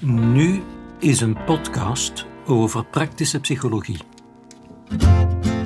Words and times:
Nu 0.00 0.62
is 0.98 1.20
een 1.20 1.44
podcast 1.44 2.26
over 2.46 2.84
praktische 2.84 3.40
psychologie. 3.40 3.98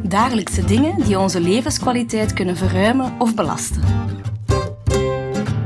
Dagelijkse 0.03 0.65
dingen 0.65 1.05
die 1.05 1.19
onze 1.19 1.41
levenskwaliteit 1.41 2.33
kunnen 2.33 2.57
verruimen 2.57 3.15
of 3.19 3.35
belasten. 3.35 3.83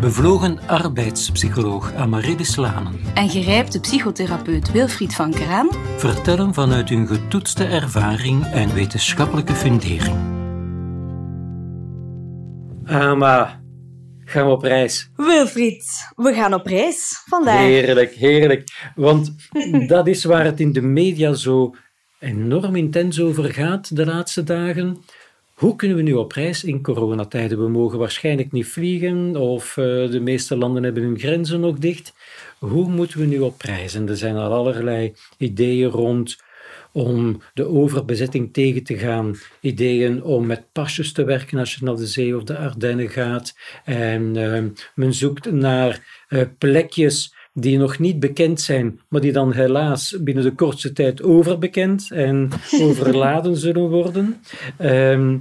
Bevlogen 0.00 0.58
arbeidspsycholoog 0.66 1.92
Amaryllis 1.94 2.56
Lanen 2.56 3.00
En 3.14 3.29
gerijpte 3.29 3.80
psychotherapeut 3.80 4.72
Wilfried 4.72 5.14
van 5.14 5.30
Kraan 5.30 5.69
vertellen 5.96 6.54
vanuit 6.54 6.88
hun 6.88 7.06
getoetste 7.06 7.64
ervaring 7.64 8.44
en 8.44 8.74
wetenschappelijke 8.74 9.54
fundering. 9.54 10.17
Ama, 12.85 13.60
gaan 14.29 14.47
we 14.47 14.53
op 14.53 14.63
reis? 14.63 15.11
Wilfried, 15.17 15.85
we 16.16 16.34
gaan 16.34 16.55
op 16.55 16.66
reis 16.66 17.23
vandaag. 17.27 17.59
Heerlijk, 17.59 18.12
heerlijk. 18.12 18.93
Want 18.95 19.34
dat 19.89 20.07
is 20.07 20.25
waar 20.25 20.45
het 20.45 20.61
in 20.61 20.73
de 20.73 20.83
media 20.83 21.34
zo 21.34 21.75
enorm 22.19 22.77
intens 22.77 23.20
over 23.20 23.53
gaat 23.53 23.97
de 23.97 24.07
laatste 24.07 24.43
dagen. 24.43 25.03
Hoe 25.55 25.77
kunnen 25.77 25.97
we 25.97 26.03
nu 26.03 26.12
op 26.12 26.33
reis 26.33 26.65
in 26.65 26.83
coronatijden? 26.83 27.62
We 27.62 27.69
mogen 27.69 27.98
waarschijnlijk 27.98 28.53
niet 28.53 28.67
vliegen 28.67 29.37
of 29.37 29.77
eh, 29.77 29.84
de 29.84 30.20
meeste 30.20 30.56
landen 30.56 30.83
hebben 30.83 31.03
hun 31.03 31.19
grenzen 31.19 31.61
nog 31.61 31.79
dicht. 31.79 32.15
Hoe 32.59 32.89
moeten 32.89 33.19
we 33.19 33.27
nu 33.27 33.39
op 33.39 33.61
reis? 33.61 33.95
En 33.95 34.09
er 34.09 34.17
zijn 34.17 34.37
al 34.37 34.53
allerlei 34.53 35.12
ideeën 35.39 35.91
rond 35.91 36.37
om 36.96 37.41
de 37.55 37.66
overbezetting 37.68 38.52
tegen 38.52 38.84
te 38.84 38.98
gaan. 38.98 39.36
Ideeën 39.60 40.23
om 40.23 40.46
met 40.46 40.62
pasjes 40.73 41.12
te 41.12 41.24
werken 41.24 41.59
als 41.59 41.74
je 41.74 41.84
naar 41.84 41.96
de 41.96 42.06
zee 42.06 42.36
of 42.36 42.42
de 42.45 42.56
Ardennen 42.56 43.09
gaat. 43.09 43.55
En 43.84 44.36
eh, 44.36 44.62
men 44.95 45.14
zoekt 45.14 45.50
naar 45.52 46.24
eh, 46.28 46.41
plekjes 46.59 47.34
die 47.52 47.78
nog 47.78 47.98
niet 47.98 48.20
bekend 48.20 48.60
zijn, 48.60 49.00
maar 49.09 49.20
die 49.20 49.32
dan 49.32 49.52
helaas 49.52 50.16
binnen 50.20 50.45
de 50.45 50.52
kortste 50.55 50.92
tijd 50.92 51.22
overbekend 51.22 52.11
en 52.11 52.48
overladen 52.80 53.56
zullen 53.56 53.88
worden. 53.88 54.36
Ehm, 54.78 55.36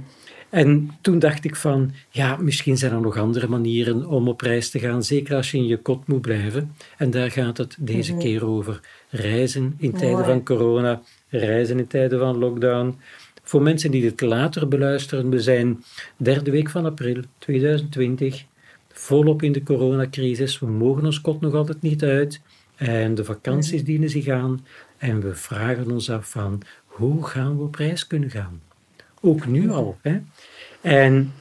en 0.50 0.90
toen 1.00 1.18
dacht 1.18 1.44
ik 1.44 1.56
van, 1.56 1.92
ja, 2.10 2.36
misschien 2.36 2.76
zijn 2.76 2.92
er 2.92 3.00
nog 3.00 3.16
andere 3.18 3.48
manieren 3.48 4.06
om 4.06 4.28
op 4.28 4.40
reis 4.40 4.70
te 4.70 4.78
gaan, 4.78 5.02
zeker 5.02 5.36
als 5.36 5.50
je 5.50 5.56
in 5.56 5.66
je 5.66 5.76
kot 5.76 6.06
moet 6.06 6.20
blijven. 6.20 6.74
En 6.96 7.10
daar 7.10 7.30
gaat 7.30 7.56
het 7.56 7.76
deze 7.80 8.12
Mhm. 8.12 8.20
keer 8.20 8.46
over. 8.46 8.80
Reizen 9.10 9.74
in 9.78 9.90
tijden 9.92 10.10
Mooi. 10.10 10.24
van 10.24 10.44
corona, 10.44 11.02
reizen 11.38 11.78
in 11.78 11.86
tijden 11.86 12.18
van 12.18 12.38
lockdown. 12.38 12.98
Voor 13.42 13.62
mensen 13.62 13.90
die 13.90 14.02
dit 14.02 14.20
later 14.20 14.68
beluisteren, 14.68 15.30
we 15.30 15.40
zijn 15.40 15.84
derde 16.16 16.50
week 16.50 16.70
van 16.70 16.84
april 16.84 17.22
2020, 17.38 18.44
volop 18.92 19.42
in 19.42 19.52
de 19.52 19.62
coronacrisis. 19.62 20.58
We 20.58 20.66
mogen 20.66 21.04
ons 21.04 21.20
kot 21.20 21.40
nog 21.40 21.54
altijd 21.54 21.82
niet 21.82 22.02
uit 22.02 22.40
en 22.76 23.14
de 23.14 23.24
vakanties 23.24 23.84
dienen 23.84 24.10
zich 24.10 24.28
aan. 24.28 24.66
En 24.98 25.20
we 25.20 25.34
vragen 25.34 25.90
ons 25.90 26.10
af 26.10 26.30
van, 26.30 26.62
hoe 26.86 27.26
gaan 27.26 27.56
we 27.56 27.62
op 27.62 27.74
reis 27.74 28.06
kunnen 28.06 28.30
gaan? 28.30 28.60
Ook 29.20 29.46
nu 29.46 29.70
al. 29.70 29.98
Hè? 30.00 30.18
En 30.80 31.32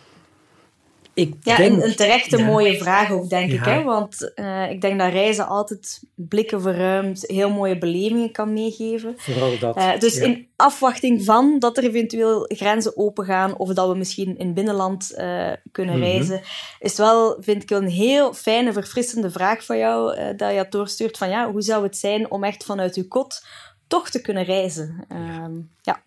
ik 1.16 1.34
Ja, 1.42 1.58
denk... 1.58 1.72
een, 1.76 1.84
een 1.84 1.96
terechte 1.96 2.38
Ja. 2.38 2.46
mooie 2.46 2.78
vraag 2.78 3.12
ook, 3.12 3.30
denk 3.30 3.52
ik. 3.52 3.66
Hè? 3.66 3.84
Want 3.84 4.34
eh, 4.34 4.70
ik 4.72 4.82
denk 4.82 5.00
dat 5.00 5.12
reizen 5.12 5.48
altijd 5.48 6.02
blikken 6.16 6.62
verruimt, 6.62 7.24
heel 7.28 7.50
mooie 7.50 7.78
belevingen 7.78 8.32
kan 8.32 8.54
meegeven. 8.54 9.14
Vooral 9.18 9.60
dat. 9.60 9.76
Eh, 9.76 10.00
dus 10.00 10.18
in 10.18 10.48
afwachting 10.56 11.24
van 11.26 11.60
dat 11.60 11.78
er 11.78 11.84
eventueel 11.84 12.46
grenzen 12.54 12.98
opengaan 12.98 13.58
of 13.58 13.74
dat 13.74 13.90
we 13.90 13.96
misschien 13.98 14.38
in 14.38 14.54
binnenland 14.54 15.14
eh, 15.14 15.52
kunnen 15.72 15.96
Mhm. 15.98 16.04
reizen, 16.04 16.42
is 16.80 16.90
het 16.90 16.98
wel, 16.98 17.38
vind 17.40 17.64
ik, 17.64 17.70
een 17.70 17.88
heel 17.88 18.34
fijne, 18.34 18.74
verfrissende 18.74 19.32
vraag 19.32 19.66
van 19.66 19.78
jou 19.78 20.16
dat 20.36 20.54
je 20.54 20.66
doorstuurt 20.70 21.18
van 21.18 21.30
ja, 21.30 21.52
hoe 21.52 21.62
zou 21.62 21.84
het 21.84 21.98
zijn 21.98 22.32
om 22.32 22.44
echt 22.44 22.64
vanuit 22.64 22.96
uw 22.96 23.08
kot 23.08 23.46
toch 23.88 24.10
te 24.10 24.22
kunnen 24.22 24.44
reizen? 24.44 25.06
Ehm, 25.10 25.54
ja. 25.82 26.02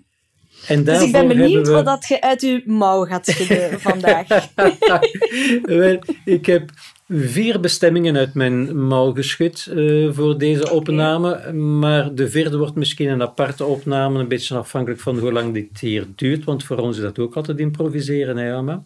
En 0.66 0.84
Dus 0.84 1.02
ik 1.02 1.12
ben 1.12 1.28
benieuwd 1.28 1.66
we- 1.66 1.72
wat 1.72 1.84
dat 1.84 2.06
je 2.08 2.20
uit 2.20 2.42
uw 2.42 2.60
mouw 2.64 3.04
gaat 3.04 3.26
schudden 3.26 3.80
vandaag. 3.90 4.26
Wel, 5.62 5.98
ik 6.24 6.46
heb 6.46 6.70
vier 7.08 7.60
bestemmingen 7.60 8.16
uit 8.16 8.34
mijn 8.34 8.86
mouw 8.86 9.12
geschud 9.12 9.66
eh, 9.76 10.08
voor 10.12 10.38
deze 10.38 10.70
opname. 10.70 11.52
Maar 11.52 12.14
de 12.14 12.28
vierde 12.30 12.58
wordt 12.58 12.74
misschien 12.74 13.08
een 13.08 13.22
aparte 13.22 13.64
opname, 13.64 14.18
een 14.18 14.28
beetje 14.28 14.56
afhankelijk 14.56 15.00
van 15.00 15.18
hoe 15.18 15.32
lang 15.32 15.54
dit 15.54 15.80
hier 15.80 16.06
duurt. 16.16 16.44
Want 16.44 16.64
voor 16.64 16.76
ons 16.76 16.96
is 16.96 17.02
dat 17.02 17.18
ook 17.18 17.36
altijd 17.36 17.58
improviseren, 17.58 18.36
hè, 18.36 18.52
Amma? 18.54 18.82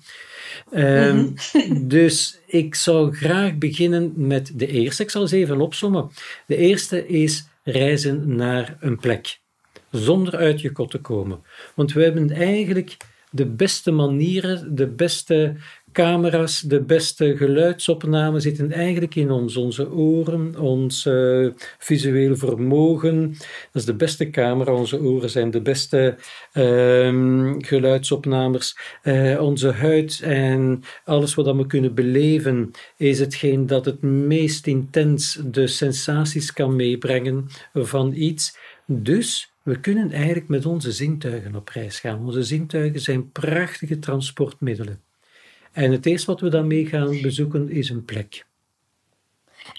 Ehm, 0.70 1.26
Dus 1.80 2.38
ik 2.46 2.74
zou 2.74 3.14
graag 3.14 3.58
beginnen 3.58 4.12
met 4.16 4.52
de 4.54 4.66
eerste. 4.66 5.02
Ik 5.02 5.10
zal 5.10 5.22
eens 5.22 5.30
even 5.32 5.60
opsommen. 5.60 6.10
De 6.46 6.56
eerste 6.56 7.06
is 7.06 7.46
reizen 7.64 8.36
naar 8.36 8.76
een 8.80 8.98
plek 8.98 9.40
zonder 9.92 10.36
uit 10.36 10.60
je 10.60 10.72
kot 10.72 10.90
te 10.90 11.00
komen. 11.00 11.40
Want 11.74 11.92
we 11.92 12.02
hebben 12.02 12.30
eigenlijk 12.30 12.96
de 13.30 13.46
beste 13.46 13.90
manieren, 13.90 14.74
de 14.74 14.88
beste 14.88 15.56
camera's, 15.92 16.60
de 16.60 16.82
beste 16.82 17.36
geluidsopnamen 17.36 18.40
zitten 18.40 18.72
eigenlijk 18.72 19.14
in 19.14 19.30
ons. 19.30 19.56
Onze 19.56 19.90
oren, 19.90 20.58
ons 20.58 21.06
eh, 21.06 21.46
visueel 21.78 22.36
vermogen. 22.36 23.28
Dat 23.30 23.38
is 23.72 23.84
de 23.84 23.94
beste 23.94 24.30
camera. 24.30 24.72
Onze 24.72 25.00
oren 25.00 25.30
zijn 25.30 25.50
de 25.50 25.60
beste. 25.60 26.16
Eh, 26.52 27.14
onze 29.40 29.70
huid 29.70 30.20
en 30.22 30.82
alles 31.04 31.34
wat 31.34 31.56
we 31.56 31.66
kunnen 31.66 31.94
beleven 31.94 32.70
is 32.96 33.18
hetgeen 33.18 33.66
dat 33.66 33.84
het 33.84 34.02
meest 34.02 34.66
intens 34.66 35.40
de 35.44 35.66
sensaties 35.66 36.52
kan 36.52 36.76
meebrengen 36.76 37.46
van 37.72 38.12
iets. 38.14 38.56
Dus 38.86 39.51
we 39.62 39.80
kunnen 39.80 40.12
eigenlijk 40.12 40.48
met 40.48 40.66
onze 40.66 40.92
zintuigen 40.92 41.54
op 41.54 41.68
reis 41.68 42.00
gaan. 42.00 42.24
Onze 42.26 42.42
zintuigen 42.42 43.00
zijn 43.00 43.30
prachtige 43.32 43.98
transportmiddelen. 43.98 45.00
En 45.72 45.92
het 45.92 46.06
eerste 46.06 46.26
wat 46.30 46.40
we 46.40 46.48
dan 46.48 46.66
mee 46.66 46.86
gaan 46.86 47.20
bezoeken 47.20 47.70
is 47.70 47.88
een 47.88 48.04
plek. 48.04 48.44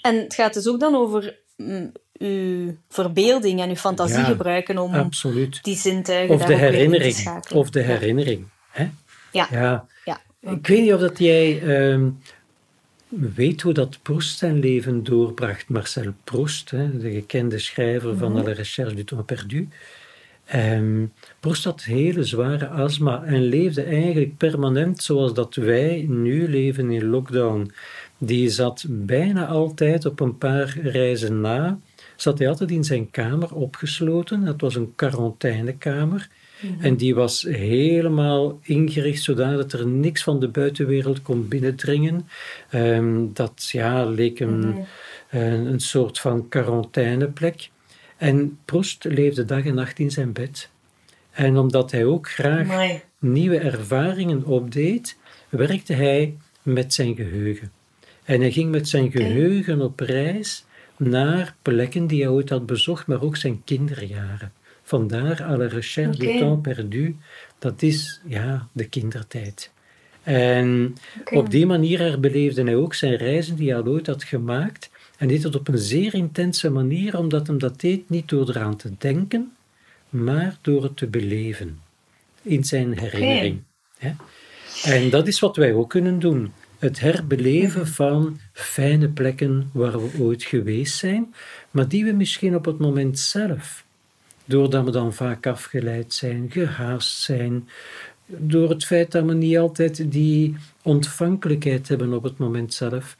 En 0.02 0.16
het 0.16 0.34
gaat 0.34 0.54
dus 0.54 0.68
ook 0.68 0.80
dan 0.80 0.94
over 0.94 1.38
mm, 1.56 1.92
uw 2.18 2.76
verbeelding 2.88 3.60
en 3.60 3.68
uw 3.68 3.74
fantasie 3.74 4.18
Ja, 4.18 4.24
gebruiken 4.24 4.78
om 4.78 4.94
Absoluut. 4.94 5.62
die 5.62 5.76
zintuigen 5.76 6.34
Of 6.34 6.44
de 6.44 6.52
in 6.52 6.58
te 6.58 6.64
herinnering. 6.64 7.14
schakelen. 7.14 7.58
Of 7.60 7.70
de 7.70 7.80
herinnering. 7.80 8.44
Hè? 8.70 8.90
Ja. 9.32 9.48
Ja. 9.50 9.86
Ja. 10.04 10.20
Ik 10.40 10.66
weet 10.66 10.80
niet 10.82 10.92
of 10.92 11.00
dat 11.00 11.18
jij 11.18 11.62
ehm, 11.62 12.10
weet 13.34 13.62
hoe 13.62 13.72
dat 13.72 13.98
Proust 14.02 14.38
zijn 14.38 14.58
leven 14.58 15.04
doorbracht. 15.04 15.68
Marcel 15.68 16.12
Proust, 16.24 16.70
hè, 16.70 16.98
de 16.98 17.10
gekende 17.10 17.58
schrijver 17.58 18.16
van 18.16 18.32
Mhm. 18.32 18.44
La 18.44 18.52
Recherche 18.52 18.94
du 18.94 19.04
Temps 19.04 19.24
Perdu. 19.26 19.68
Ehm, 20.44 21.04
Proust 21.40 21.64
had 21.64 21.84
hele 21.84 22.24
zware 22.24 22.66
astma 22.66 23.24
en 23.24 23.42
leefde 23.42 23.82
eigenlijk 23.82 24.36
permanent 24.36 25.02
zoals 25.02 25.34
dat 25.34 25.54
wij 25.54 26.06
nu 26.08 26.48
leven 26.48 26.90
in 26.90 27.04
lockdown. 27.04 27.70
Die 28.18 28.48
zat 28.48 28.84
bijna 28.88 29.46
altijd 29.46 30.06
op 30.06 30.20
een 30.20 30.38
paar 30.38 30.78
reizen 30.82 31.40
na, 31.40 31.78
zat 32.16 32.38
hij 32.38 32.48
altijd 32.48 32.70
in 32.70 32.84
zijn 32.84 33.10
kamer 33.10 33.54
opgesloten. 33.54 34.42
Het 34.42 34.60
was 34.60 34.74
een 34.74 34.92
quarantainekamer. 34.94 36.28
En 36.78 36.96
die 36.96 37.14
was 37.14 37.42
helemaal 37.42 38.58
ingericht 38.62 39.22
zodat 39.22 39.72
er 39.72 39.86
niks 39.86 40.22
van 40.22 40.40
de 40.40 40.48
buitenwereld 40.48 41.22
kon 41.22 41.48
binnendringen. 41.48 42.28
Ehm, 42.70 43.26
dat 43.32 43.68
ja, 43.72 44.04
leek 44.04 44.40
een, 44.40 44.86
een, 45.30 45.66
een 45.66 45.80
soort 45.80 46.18
van 46.18 46.48
quarantaineplek. 46.48 47.70
En 48.16 48.58
Proest 48.64 49.04
leefde 49.04 49.44
dag 49.44 49.64
en 49.64 49.74
nacht 49.74 49.98
in 49.98 50.10
zijn 50.10 50.32
bed. 50.32 50.70
En 51.30 51.56
omdat 51.56 51.90
hij 51.90 52.04
ook 52.04 52.30
graag 52.30 52.70
Amai. 52.70 53.02
nieuwe 53.18 53.58
ervaringen 53.58 54.44
opdeed, 54.44 55.16
werkte 55.48 55.92
hij 55.92 56.36
met 56.62 56.94
zijn 56.94 57.14
geheugen. 57.14 57.72
En 58.24 58.40
hij 58.40 58.52
ging 58.52 58.70
met 58.70 58.88
zijn 58.88 59.10
geheugen 59.10 59.80
op 59.80 60.00
reis 60.00 60.64
naar 60.96 61.54
plekken 61.62 62.06
die 62.06 62.22
hij 62.22 62.30
ooit 62.30 62.50
had 62.50 62.66
bezocht, 62.66 63.06
maar 63.06 63.22
ook 63.22 63.36
zijn 63.36 63.62
kinderjaren. 63.64 64.52
Vandaar 64.86 65.42
à 65.42 65.56
la 65.56 65.66
recherche 65.66 66.18
du 66.18 66.38
temps 66.38 66.62
perdu, 66.62 67.16
dat 67.58 67.82
is 67.82 68.20
ja, 68.26 68.68
de 68.72 68.88
kindertijd. 68.88 69.70
En 70.22 70.96
op 71.32 71.50
die 71.50 71.66
manier 71.66 71.98
herbeleefde 71.98 72.62
hij 72.62 72.76
ook 72.76 72.94
zijn 72.94 73.16
reizen 73.16 73.56
die 73.56 73.68
hij 73.68 73.80
al 73.80 73.86
ooit 73.86 74.06
had 74.06 74.24
gemaakt. 74.24 74.90
En 75.18 75.28
deed 75.28 75.42
het 75.42 75.54
op 75.54 75.68
een 75.68 75.78
zeer 75.78 76.14
intense 76.14 76.70
manier, 76.70 77.18
omdat 77.18 77.46
hem 77.46 77.58
dat 77.58 77.80
deed 77.80 78.10
niet 78.10 78.28
door 78.28 78.48
eraan 78.48 78.76
te 78.76 78.92
denken, 78.98 79.52
maar 80.08 80.58
door 80.60 80.82
het 80.82 80.96
te 80.96 81.06
beleven 81.06 81.78
in 82.42 82.64
zijn 82.64 82.98
herinnering. 82.98 83.62
En 84.82 85.10
dat 85.10 85.26
is 85.26 85.40
wat 85.40 85.56
wij 85.56 85.72
ook 85.72 85.90
kunnen 85.90 86.18
doen. 86.18 86.52
Het 86.78 87.00
herbeleven 87.00 87.86
van 87.86 88.38
fijne 88.52 89.08
plekken 89.08 89.70
waar 89.72 90.02
we 90.02 90.18
ooit 90.18 90.42
geweest 90.42 90.96
zijn, 90.96 91.34
maar 91.70 91.88
die 91.88 92.04
we 92.04 92.12
misschien 92.12 92.54
op 92.54 92.64
het 92.64 92.78
moment 92.78 93.18
zelf, 93.18 93.84
doordat 94.44 94.84
we 94.84 94.90
dan 94.90 95.12
vaak 95.12 95.46
afgeleid 95.46 96.12
zijn, 96.12 96.50
gehaast 96.50 97.18
zijn, 97.18 97.68
door 98.26 98.68
het 98.68 98.84
feit 98.84 99.12
dat 99.12 99.24
we 99.24 99.34
niet 99.34 99.56
altijd 99.56 100.12
die 100.12 100.56
ontvankelijkheid 100.82 101.88
hebben 101.88 102.12
op 102.12 102.22
het 102.22 102.38
moment 102.38 102.74
zelf, 102.74 103.16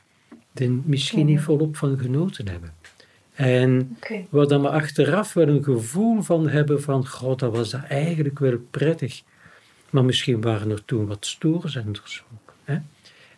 er 0.55 0.71
misschien 0.71 1.27
niet 1.27 1.41
volop 1.41 1.77
van 1.77 1.99
genoten 1.99 2.49
hebben. 2.49 2.73
En 3.35 3.97
okay. 3.97 4.27
waar 4.31 4.47
dan 4.47 4.63
we 4.63 4.69
achteraf 4.69 5.33
wel 5.33 5.49
een 5.49 5.65
gevoel 5.65 6.23
van 6.23 6.49
hebben 6.49 6.83
van, 6.83 7.07
god, 7.07 7.39
dat 7.39 7.57
was 7.57 7.71
dat 7.71 7.85
eigenlijk 7.89 8.39
wel 8.39 8.59
prettig. 8.71 9.23
Maar 9.91 10.05
misschien 10.05 10.41
waren 10.41 10.71
er 10.71 10.85
toen 10.85 11.07
wat 11.07 11.27
stoorzenders 11.27 12.23
ook. 12.33 12.55
Hè? 12.65 12.79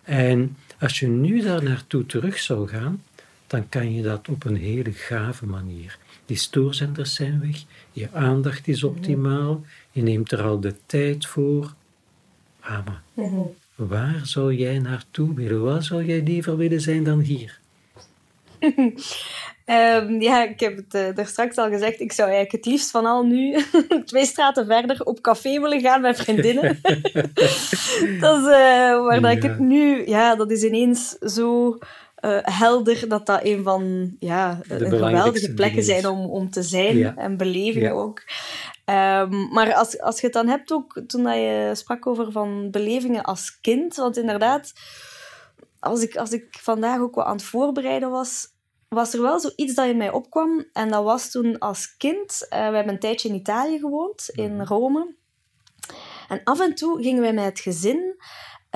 En 0.02 0.56
als 0.78 0.98
je 0.98 1.06
nu 1.06 1.42
daar 1.42 1.62
naartoe 1.62 2.06
terug 2.06 2.38
zou 2.38 2.68
gaan, 2.68 3.02
dan 3.46 3.68
kan 3.68 3.94
je 3.94 4.02
dat 4.02 4.28
op 4.28 4.44
een 4.44 4.56
hele 4.56 4.92
gave 4.92 5.46
manier. 5.46 5.98
Die 6.26 6.36
stoorzenders 6.36 7.14
zijn 7.14 7.40
weg, 7.40 7.64
je 7.92 8.08
aandacht 8.12 8.68
is 8.68 8.84
optimaal, 8.84 9.64
je 9.90 10.02
neemt 10.02 10.32
er 10.32 10.42
al 10.42 10.60
de 10.60 10.74
tijd 10.86 11.26
voor. 11.26 11.74
Ah, 12.60 12.86
maar 12.86 13.02
mhm. 13.12 13.40
waar 13.74 14.20
zou 14.22 14.54
jij 14.54 14.78
naartoe 14.78 15.34
willen? 15.34 15.62
Waar 15.62 15.82
zou 15.82 16.04
jij 16.04 16.22
liever 16.22 16.56
willen 16.56 16.80
zijn 16.80 17.04
dan 17.04 17.20
hier? 17.20 17.58
Um, 18.60 20.20
ja, 20.28 20.44
ik 20.44 20.60
heb 20.60 20.76
het 20.76 20.94
uh, 20.94 21.14
daar 21.14 21.26
straks 21.26 21.56
al 21.56 21.68
gezegd. 21.68 22.00
Ik 22.00 22.12
zou 22.12 22.28
eigenlijk 22.30 22.64
het 22.64 22.72
liefst 22.72 22.90
van 22.90 23.06
al 23.06 23.22
nu 23.22 23.64
twee 24.04 24.26
straten 24.26 24.66
verder 24.66 25.04
op 25.04 25.20
café 25.20 25.60
willen 25.60 25.80
gaan 25.80 26.00
met 26.00 26.16
vriendinnen. 26.16 26.80
dat 28.20 28.38
is 28.38 28.46
uh, 28.46 29.04
waar 29.04 29.20
dat 29.20 29.32
ik 29.32 29.42
het 29.42 29.58
nu... 29.58 30.06
Ja, 30.08 30.34
dat 30.34 30.50
is 30.50 30.62
ineens 30.62 31.08
zo 31.08 31.78
uh, 32.24 32.38
helder 32.42 33.08
dat 33.08 33.26
dat 33.26 33.44
een 33.44 33.62
van 33.62 34.14
ja, 34.18 34.60
een 34.68 34.90
geweldige 34.90 35.54
plekken 35.54 35.82
zijn 35.82 36.06
om, 36.06 36.26
om 36.26 36.50
te 36.50 36.62
zijn. 36.62 37.16
En 37.16 37.36
belevingen 37.36 37.92
ook. 37.92 38.22
Um, 38.84 39.48
maar 39.52 39.74
als, 39.74 40.00
als 40.00 40.20
je 40.20 40.26
het 40.26 40.34
dan 40.34 40.48
hebt 40.48 40.72
ook, 40.72 41.02
toen 41.06 41.22
dat 41.22 41.34
je 41.34 41.70
sprak 41.74 42.06
over 42.06 42.32
van 42.32 42.70
belevingen 42.70 43.22
als 43.22 43.60
kind, 43.60 43.96
want 43.96 44.16
inderdaad, 44.16 44.72
als 45.78 46.02
ik, 46.02 46.16
als 46.16 46.30
ik 46.30 46.58
vandaag 46.60 47.00
ook 47.00 47.14
wat 47.14 47.26
aan 47.26 47.36
het 47.36 47.44
voorbereiden 47.44 48.10
was, 48.10 48.54
was 48.88 49.14
er 49.14 49.22
wel 49.22 49.40
zoiets 49.40 49.74
dat 49.74 49.88
in 49.88 49.96
mij 49.96 50.12
opkwam. 50.12 50.64
En 50.72 50.88
dat 50.88 51.04
was 51.04 51.30
toen 51.30 51.58
als 51.58 51.96
kind. 51.96 52.40
Uh, 52.42 52.48
we 52.48 52.74
hebben 52.74 52.88
een 52.88 52.98
tijdje 52.98 53.28
in 53.28 53.34
Italië 53.34 53.78
gewoond, 53.78 54.28
in 54.32 54.56
mhm. 54.56 54.66
Rome. 54.66 55.14
En 56.28 56.40
af 56.44 56.60
en 56.60 56.74
toe 56.74 57.02
gingen 57.02 57.22
wij 57.22 57.32
met 57.32 57.44
het 57.44 57.60
gezin 57.60 58.16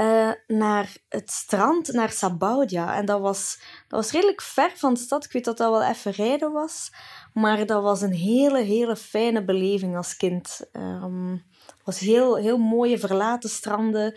uh, 0.01 0.31
naar 0.47 0.97
het 1.09 1.31
strand, 1.31 1.93
naar 1.93 2.11
Sabaudia. 2.11 2.97
En 2.97 3.05
dat 3.05 3.21
was, 3.21 3.61
dat 3.89 4.01
was 4.03 4.13
redelijk 4.13 4.43
ver 4.43 4.71
van 4.75 4.95
de 4.95 5.01
stad. 5.01 5.25
Ik 5.25 5.33
weet 5.33 5.45
dat 5.45 5.57
dat 5.57 5.71
wel 5.71 5.83
even 5.83 6.13
rijden 6.13 6.53
was. 6.53 6.93
Maar 7.33 7.67
dat 7.67 7.83
was 7.83 8.03
een 8.03 8.13
hele, 8.13 8.63
hele 8.63 8.97
fijne 8.97 9.45
beleving 9.45 9.97
als 9.97 10.17
kind. 10.17 10.61
Um, 10.73 11.43
het 11.67 11.85
was 11.85 11.99
heel, 11.99 12.37
heel 12.37 12.59
mooie 12.59 12.99
verlaten 12.99 13.51
stranden. 13.51 14.15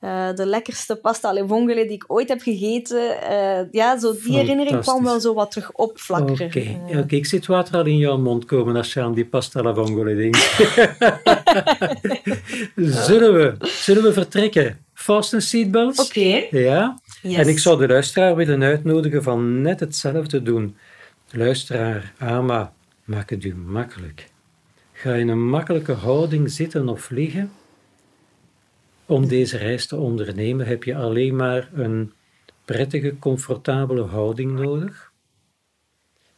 Uh, 0.00 0.34
de 0.34 0.46
lekkerste 0.46 0.96
pasta 0.96 1.28
alle 1.28 1.46
vongole 1.46 1.86
die 1.86 1.94
ik 1.94 2.04
ooit 2.06 2.28
heb 2.28 2.40
gegeten. 2.40 3.16
Uh, 3.30 3.72
ja, 3.72 3.98
zo 3.98 4.12
die 4.12 4.36
herinnering 4.36 4.80
kwam 4.80 5.04
wel 5.04 5.20
zo 5.20 5.34
wat 5.34 5.50
terug 5.50 5.72
opflakkeren. 5.72 6.46
Oké, 6.46 6.78
okay. 6.84 7.00
okay. 7.02 7.18
ik 7.18 7.26
zit 7.26 7.46
water 7.46 7.76
al 7.76 7.86
in 7.86 7.96
jouw 7.96 8.18
mond 8.18 8.44
komen 8.44 8.76
als 8.76 8.92
je 8.92 9.00
aan 9.00 9.14
die 9.14 9.26
pasta 9.26 9.60
alle 9.60 9.74
vongole 9.74 10.16
denkt. 10.16 10.38
zullen, 13.06 13.34
we, 13.34 13.54
zullen 13.60 14.02
we 14.02 14.12
vertrekken? 14.12 14.85
Fasten 15.06 15.42
seatbelts? 15.42 16.00
Oké. 16.08 16.46
Ja? 16.50 17.00
Yes. 17.22 17.36
En 17.36 17.48
ik 17.48 17.58
zou 17.58 17.78
de 17.78 17.86
luisteraar 17.86 18.36
willen 18.36 18.62
uitnodigen 18.62 19.22
van 19.22 19.62
net 19.62 19.80
hetzelfde 19.80 20.26
te 20.26 20.42
doen. 20.42 20.76
Luisteraar, 21.30 22.12
Ama, 22.18 22.72
maak 23.04 23.30
het 23.30 23.44
u 23.44 23.54
makkelijk. 23.54 24.30
Ga 24.92 25.14
in 25.14 25.28
een 25.28 25.48
makkelijke 25.48 25.92
houding 25.92 26.50
zitten 26.50 26.88
of 26.88 27.10
liggen 27.10 27.50
om 29.06 29.28
deze 29.28 29.56
reis 29.56 29.86
te 29.86 29.96
ondernemen 29.96 30.66
heb 30.66 30.84
je 30.84 30.96
alleen 30.96 31.36
maar 31.36 31.70
een 31.74 32.12
prettige, 32.64 33.18
comfortabele 33.18 34.02
houding 34.02 34.52
nodig. 34.58 35.12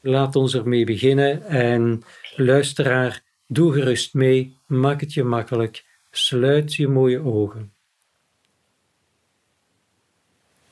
Laat 0.00 0.36
ons 0.36 0.54
ermee 0.54 0.84
beginnen 0.84 1.46
en 1.46 2.02
luisteraar, 2.36 3.22
doe 3.46 3.72
gerust 3.72 4.14
mee, 4.14 4.56
maak 4.66 5.00
het 5.00 5.14
je 5.14 5.24
makkelijk, 5.24 5.84
sluit 6.10 6.74
je 6.74 6.88
mooie 6.88 7.24
ogen. 7.24 7.76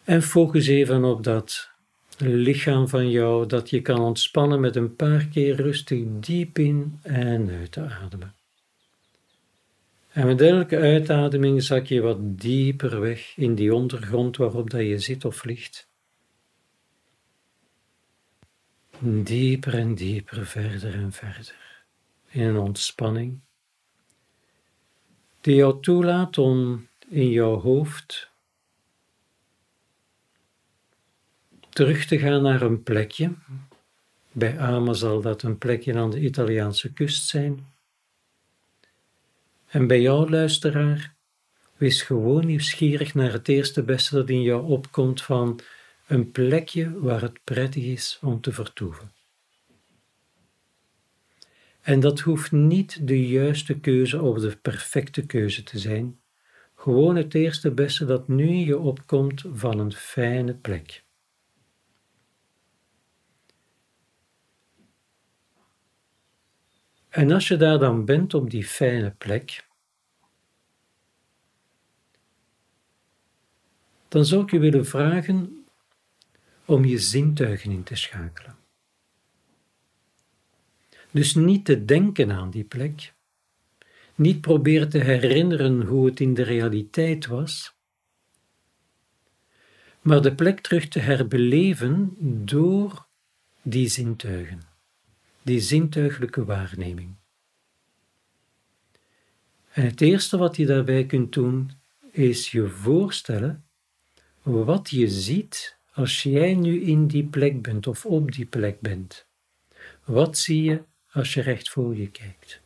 En 0.06 0.22
focus 0.22 0.66
even 0.66 1.04
op 1.04 1.24
dat 1.24 1.70
lichaam 2.18 2.88
van 2.88 3.10
jou 3.10 3.46
dat 3.46 3.70
je 3.70 3.82
kan 3.82 4.00
ontspannen 4.00 4.60
met 4.60 4.76
een 4.76 4.96
paar 4.96 5.26
keer 5.26 5.54
rustig 5.54 6.04
diep 6.08 6.58
in 6.58 6.98
en 7.02 7.50
uit 7.50 7.72
te 7.72 7.80
ademen. 7.80 8.34
En 10.08 10.26
met 10.26 10.40
elke 10.40 10.76
uitademing 10.76 11.62
zak 11.62 11.86
je 11.86 12.00
wat 12.00 12.18
dieper 12.20 13.00
weg 13.00 13.36
in 13.36 13.54
die 13.54 13.74
ondergrond 13.74 14.36
waarop 14.36 14.70
dat 14.70 14.80
je 14.80 14.98
zit 14.98 15.24
of 15.24 15.44
ligt. 15.44 15.88
Dieper 18.98 19.74
en 19.74 19.94
dieper, 19.94 20.46
verder 20.46 20.94
en 20.94 21.12
verder. 21.12 21.84
In 22.30 22.42
een 22.42 22.58
ontspanning 22.58 23.38
die 25.46 25.54
jou 25.54 25.82
toelaat 25.82 26.38
om 26.38 26.86
in 27.08 27.30
jouw 27.30 27.60
hoofd 27.60 28.30
terug 31.76 32.04
te 32.04 32.18
gaan 32.18 32.42
naar 32.42 32.62
een 32.62 32.82
plekje. 32.82 33.32
Bij 34.32 34.58
Ama 34.58 34.92
zal 34.92 35.20
dat 35.20 35.42
een 35.42 35.58
plekje 35.58 35.94
aan 35.94 36.10
de 36.10 36.20
Italiaanse 36.20 36.92
kust 36.92 37.28
zijn 37.28 37.66
en 39.66 39.86
bij 39.86 40.00
jou, 40.00 40.30
luisteraar, 40.30 41.14
wees 41.76 42.02
gewoon 42.02 42.46
nieuwsgierig 42.46 43.14
naar 43.14 43.32
het 43.32 43.48
eerste 43.48 43.82
beste 43.82 44.14
dat 44.14 44.28
in 44.28 44.42
jou 44.42 44.66
opkomt 44.66 45.22
van 45.22 45.60
een 46.06 46.30
plekje 46.30 47.00
waar 47.00 47.20
het 47.20 47.38
prettig 47.44 47.84
is 47.84 48.18
om 48.22 48.40
te 48.40 48.52
vertoeven. 48.52 49.12
En 51.80 52.00
dat 52.00 52.20
hoeft 52.20 52.52
niet 52.52 53.06
de 53.06 53.28
juiste 53.28 53.78
keuze 53.78 54.22
of 54.22 54.38
de 54.38 54.56
perfecte 54.62 55.26
keuze 55.26 55.62
te 55.62 55.78
zijn, 55.78 56.18
gewoon 56.74 57.16
het 57.16 57.34
eerste 57.34 57.70
beste 57.70 58.04
dat 58.04 58.28
nu 58.28 58.46
in 58.46 58.64
je 58.64 58.78
opkomt 58.78 59.44
van 59.52 59.78
een 59.78 59.92
fijne 59.92 60.54
plek. 60.54 61.04
En 67.16 67.30
als 67.30 67.48
je 67.48 67.56
daar 67.56 67.78
dan 67.78 68.04
bent 68.04 68.34
op 68.34 68.50
die 68.50 68.64
fijne 68.64 69.10
plek, 69.10 69.66
dan 74.08 74.24
zou 74.24 74.42
ik 74.42 74.50
je 74.50 74.58
willen 74.58 74.86
vragen 74.86 75.66
om 76.64 76.84
je 76.84 76.98
zintuigen 76.98 77.70
in 77.70 77.82
te 77.82 77.96
schakelen. 77.96 78.56
Dus 81.10 81.34
niet 81.34 81.64
te 81.64 81.84
denken 81.84 82.32
aan 82.32 82.50
die 82.50 82.64
plek, 82.64 83.12
niet 84.14 84.40
proberen 84.40 84.88
te 84.88 84.98
herinneren 84.98 85.82
hoe 85.82 86.06
het 86.06 86.20
in 86.20 86.34
de 86.34 86.42
realiteit 86.42 87.26
was, 87.26 87.74
maar 90.00 90.22
de 90.22 90.34
plek 90.34 90.60
terug 90.60 90.88
te 90.88 90.98
herbeleven 90.98 92.16
door 92.46 93.06
die 93.62 93.88
zintuigen, 93.88 94.75
die 95.46 95.60
zintuigelijke 95.60 96.44
waarneming. 96.44 97.14
En 99.72 99.84
het 99.84 100.00
eerste 100.00 100.36
wat 100.36 100.56
je 100.56 100.66
daarbij 100.66 101.06
kunt 101.06 101.32
doen, 101.32 101.70
is 102.10 102.50
je 102.50 102.68
voorstellen 102.68 103.64
wat 104.42 104.90
je 104.90 105.08
ziet 105.08 105.76
als 105.92 106.22
jij 106.22 106.54
nu 106.54 106.80
in 106.80 107.06
die 107.06 107.24
plek 107.24 107.62
bent 107.62 107.86
of 107.86 108.06
op 108.06 108.32
die 108.32 108.46
plek 108.46 108.80
bent. 108.80 109.26
Wat 110.04 110.38
zie 110.38 110.62
je 110.62 110.82
als 111.10 111.34
je 111.34 111.40
recht 111.40 111.68
voor 111.68 111.96
je 111.96 112.10
kijkt? 112.10 112.60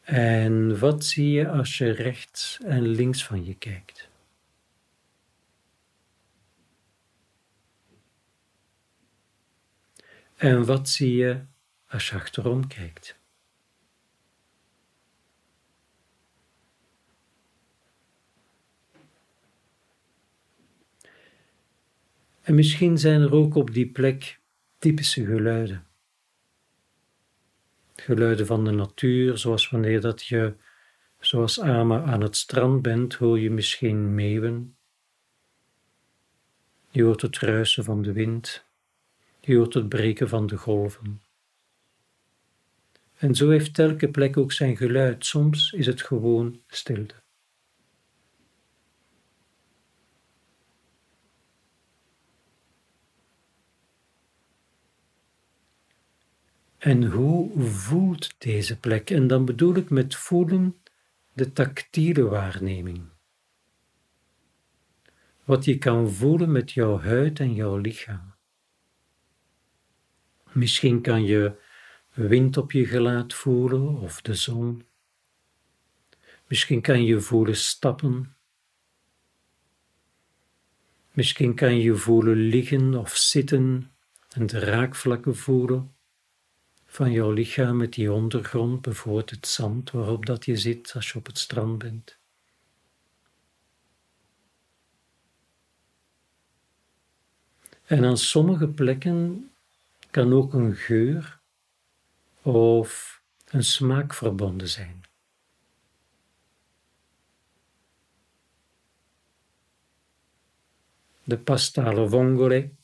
En 0.00 0.78
wat 0.78 1.04
zie 1.04 1.30
je 1.30 1.48
als 1.48 1.78
je 1.78 1.90
rechts 1.90 2.58
en 2.64 2.88
links 2.88 3.24
van 3.24 3.44
je 3.44 3.54
kijkt? 3.54 4.10
En 10.42 10.64
wat 10.64 10.88
zie 10.88 11.16
je 11.16 11.40
als 11.86 12.08
je 12.08 12.14
achterom 12.14 12.66
kijkt? 12.66 13.18
En 22.40 22.54
misschien 22.54 22.98
zijn 22.98 23.20
er 23.20 23.32
ook 23.32 23.54
op 23.54 23.72
die 23.72 23.90
plek 23.90 24.40
typische 24.78 25.24
geluiden. 25.24 25.86
Geluiden 27.94 28.46
van 28.46 28.64
de 28.64 28.70
natuur, 28.70 29.38
zoals 29.38 29.70
wanneer 29.70 30.00
dat 30.00 30.26
je, 30.26 30.56
zoals 31.18 31.60
Ama, 31.60 32.02
aan 32.02 32.20
het 32.20 32.36
strand 32.36 32.82
bent, 32.82 33.14
hoor 33.14 33.38
je 33.38 33.50
misschien 33.50 34.14
meeuwen. 34.14 34.76
Je 36.90 37.02
hoort 37.02 37.22
het 37.22 37.38
ruisen 37.38 37.84
van 37.84 38.02
de 38.02 38.12
wind. 38.12 38.70
Je 39.44 39.56
hoort 39.56 39.74
het 39.74 39.88
breken 39.88 40.28
van 40.28 40.46
de 40.46 40.56
golven. 40.56 41.22
En 43.14 43.34
zo 43.34 43.50
heeft 43.50 43.78
elke 43.78 44.10
plek 44.10 44.36
ook 44.36 44.52
zijn 44.52 44.76
geluid. 44.76 45.26
Soms 45.26 45.72
is 45.72 45.86
het 45.86 46.02
gewoon 46.02 46.60
stilte. 46.66 47.14
En 56.78 57.04
hoe 57.04 57.60
voelt 57.60 58.40
deze 58.40 58.78
plek? 58.78 59.10
En 59.10 59.26
dan 59.26 59.44
bedoel 59.44 59.74
ik 59.74 59.90
met 59.90 60.14
voelen 60.14 60.76
de 61.32 61.52
tactiele 61.52 62.22
waarneming. 62.22 63.04
Wat 65.44 65.64
je 65.64 65.78
kan 65.78 66.10
voelen 66.10 66.52
met 66.52 66.72
jouw 66.72 66.98
huid 66.98 67.40
en 67.40 67.54
jouw 67.54 67.76
lichaam. 67.76 68.31
Misschien 70.52 71.00
kan 71.00 71.24
je 71.24 71.60
wind 72.12 72.56
op 72.56 72.72
je 72.72 72.86
gelaat 72.86 73.34
voelen 73.34 73.98
of 73.98 74.22
de 74.22 74.34
zon. 74.34 74.86
Misschien 76.46 76.80
kan 76.80 77.04
je 77.04 77.20
voelen 77.20 77.56
stappen. 77.56 78.36
Misschien 81.12 81.54
kan 81.54 81.78
je 81.78 81.94
voelen 81.94 82.36
liggen 82.36 82.94
of 82.94 83.16
zitten 83.16 83.90
en 84.28 84.46
de 84.46 84.58
raakvlakken 84.58 85.36
voelen 85.36 85.94
van 86.86 87.12
jouw 87.12 87.30
lichaam 87.30 87.76
met 87.76 87.92
die 87.92 88.12
ondergrond, 88.12 88.82
bijvoorbeeld 88.82 89.30
het 89.30 89.46
zand 89.46 89.90
waarop 89.90 90.26
dat 90.26 90.44
je 90.44 90.56
zit 90.56 90.92
als 90.94 91.10
je 91.10 91.18
op 91.18 91.26
het 91.26 91.38
strand 91.38 91.78
bent. 91.78 92.18
En 97.84 98.04
aan 98.04 98.16
sommige 98.16 98.68
plekken 98.68 99.51
kan 100.12 100.32
ook 100.32 100.52
een 100.52 100.74
geur 100.74 101.40
of 102.42 103.22
een 103.44 103.64
smaak 103.64 104.14
verbonden 104.14 104.68
zijn. 104.68 105.00
De 111.24 111.38
pasta 111.38 111.84
alle 111.84 112.08
vongole 112.08 112.74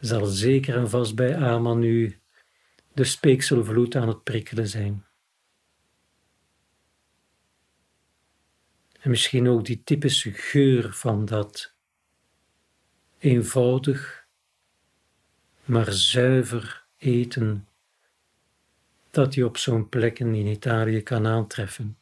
zal 0.00 0.26
zeker 0.26 0.76
en 0.76 0.90
vast 0.90 1.14
bij 1.14 1.58
nu 1.74 2.20
de 2.92 3.04
speekselvloed 3.04 3.96
aan 3.96 4.08
het 4.08 4.22
prikkelen 4.22 4.68
zijn. 4.68 5.06
En 9.00 9.10
misschien 9.10 9.48
ook 9.48 9.64
die 9.64 9.82
typische 9.82 10.32
geur 10.32 10.92
van 10.92 11.24
dat 11.24 11.74
eenvoudig, 13.18 14.27
maar 15.68 15.92
zuiver 15.92 16.84
eten 16.96 17.68
dat 19.10 19.34
je 19.34 19.44
op 19.44 19.56
zo'n 19.56 19.88
plekken 19.88 20.34
in 20.34 20.46
Italië 20.46 21.02
kan 21.02 21.26
aantreffen. 21.26 21.98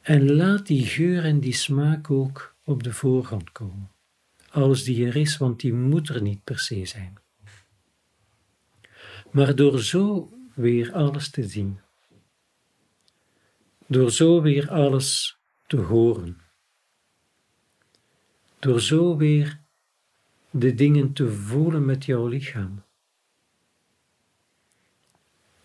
En 0.00 0.32
laat 0.32 0.66
die 0.66 0.86
geur 0.86 1.24
en 1.24 1.40
die 1.40 1.52
smaak 1.52 2.10
ook 2.10 2.54
op 2.64 2.82
de 2.82 2.92
voorgrond 2.92 3.52
komen. 3.52 3.90
Alles 4.50 4.84
die 4.84 5.06
er 5.06 5.16
is, 5.16 5.36
want 5.36 5.60
die 5.60 5.72
moet 5.72 6.08
er 6.08 6.22
niet 6.22 6.44
per 6.44 6.58
se 6.58 6.84
zijn. 6.84 7.18
Maar 9.30 9.54
door 9.54 9.80
zo 9.80 10.32
weer 10.54 10.92
alles 10.92 11.30
te 11.30 11.48
zien, 11.48 11.80
door 13.86 14.10
zo 14.10 14.42
weer 14.42 14.70
alles 14.70 15.38
te 15.66 15.76
horen, 15.76 16.40
door 18.66 18.80
zo 18.80 19.16
weer 19.16 19.60
de 20.50 20.74
dingen 20.74 21.12
te 21.12 21.32
voelen 21.32 21.84
met 21.84 22.04
jouw 22.04 22.26
lichaam. 22.26 22.82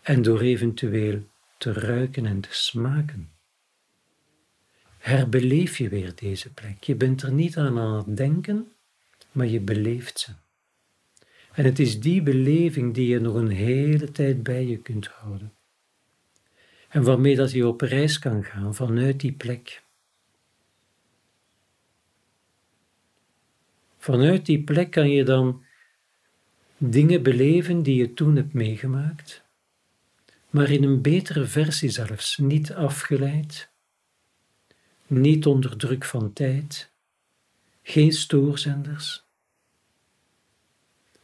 En 0.02 0.22
door 0.22 0.40
eventueel 0.40 1.22
te 1.58 1.72
ruiken 1.72 2.26
en 2.26 2.40
te 2.40 2.48
smaken. 2.50 3.30
Herbeleef 4.98 5.78
je 5.78 5.88
weer 5.88 6.14
deze 6.14 6.52
plek. 6.52 6.82
Je 6.84 6.94
bent 6.94 7.22
er 7.22 7.32
niet 7.32 7.56
aan 7.56 7.78
aan 7.78 7.96
het 7.96 8.16
denken, 8.16 8.72
maar 9.32 9.46
je 9.46 9.60
beleeft 9.60 10.18
ze. 10.18 10.32
En 11.52 11.64
het 11.64 11.78
is 11.78 12.00
die 12.00 12.22
beleving 12.22 12.94
die 12.94 13.08
je 13.08 13.20
nog 13.20 13.34
een 13.34 13.50
hele 13.50 14.12
tijd 14.12 14.42
bij 14.42 14.66
je 14.66 14.78
kunt 14.78 15.06
houden. 15.06 15.52
En 16.88 17.02
waarmee 17.02 17.36
dat 17.36 17.50
je 17.50 17.66
op 17.66 17.80
reis 17.80 18.18
kan 18.18 18.44
gaan 18.44 18.74
vanuit 18.74 19.20
die 19.20 19.32
plek. 19.32 19.81
Vanuit 24.02 24.46
die 24.46 24.62
plek 24.62 24.90
kan 24.90 25.10
je 25.10 25.24
dan 25.24 25.64
dingen 26.76 27.22
beleven 27.22 27.82
die 27.82 27.96
je 27.96 28.14
toen 28.14 28.36
hebt 28.36 28.52
meegemaakt, 28.52 29.42
maar 30.50 30.70
in 30.70 30.82
een 30.82 31.02
betere 31.02 31.46
versie 31.46 31.90
zelfs, 31.90 32.36
niet 32.36 32.72
afgeleid, 32.72 33.70
niet 35.06 35.46
onder 35.46 35.76
druk 35.76 36.04
van 36.04 36.32
tijd, 36.32 36.90
geen 37.82 38.12
stoorzenders, 38.12 39.24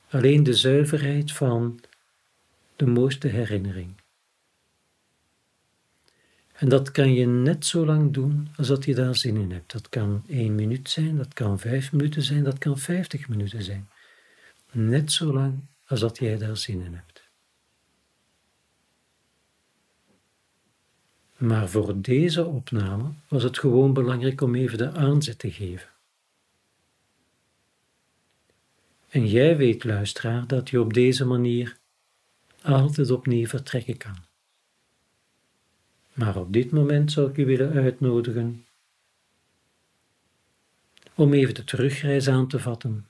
alleen 0.08 0.42
de 0.42 0.54
zuiverheid 0.54 1.32
van 1.32 1.80
de 2.76 2.86
mooiste 2.86 3.28
herinnering. 3.28 3.94
En 6.58 6.68
dat 6.68 6.90
kan 6.90 7.12
je 7.12 7.26
net 7.26 7.66
zo 7.66 7.86
lang 7.86 8.12
doen 8.12 8.48
als 8.56 8.68
dat 8.68 8.84
je 8.84 8.94
daar 8.94 9.16
zin 9.16 9.36
in 9.36 9.50
hebt. 9.50 9.72
Dat 9.72 9.88
kan 9.88 10.24
één 10.28 10.54
minuut 10.54 10.90
zijn, 10.90 11.16
dat 11.16 11.34
kan 11.34 11.58
vijf 11.58 11.92
minuten 11.92 12.22
zijn, 12.22 12.44
dat 12.44 12.58
kan 12.58 12.78
vijftig 12.78 13.28
minuten 13.28 13.62
zijn. 13.62 13.88
Net 14.72 15.12
zo 15.12 15.32
lang 15.32 15.60
als 15.86 16.00
dat 16.00 16.18
jij 16.18 16.38
daar 16.38 16.56
zin 16.56 16.80
in 16.80 16.94
hebt. 16.94 17.22
Maar 21.36 21.68
voor 21.68 22.00
deze 22.00 22.44
opname 22.44 23.12
was 23.28 23.42
het 23.42 23.58
gewoon 23.58 23.92
belangrijk 23.92 24.40
om 24.40 24.54
even 24.54 24.78
de 24.78 24.92
aanzet 24.92 25.38
te 25.38 25.50
geven. 25.50 25.88
En 29.08 29.26
jij 29.26 29.56
weet, 29.56 29.84
luisteraar, 29.84 30.46
dat 30.46 30.70
je 30.70 30.80
op 30.80 30.92
deze 30.94 31.24
manier 31.24 31.78
altijd 32.62 33.10
opnieuw 33.10 33.46
vertrekken 33.46 33.96
kan. 33.96 34.16
Maar 36.18 36.36
op 36.36 36.52
dit 36.52 36.70
moment 36.70 37.12
zou 37.12 37.30
ik 37.30 37.36
u 37.36 37.46
willen 37.46 37.72
uitnodigen 37.72 38.66
om 41.14 41.32
even 41.32 41.54
de 41.54 41.64
terugreis 41.64 42.28
aan 42.28 42.48
te 42.48 42.58
vatten 42.58 43.06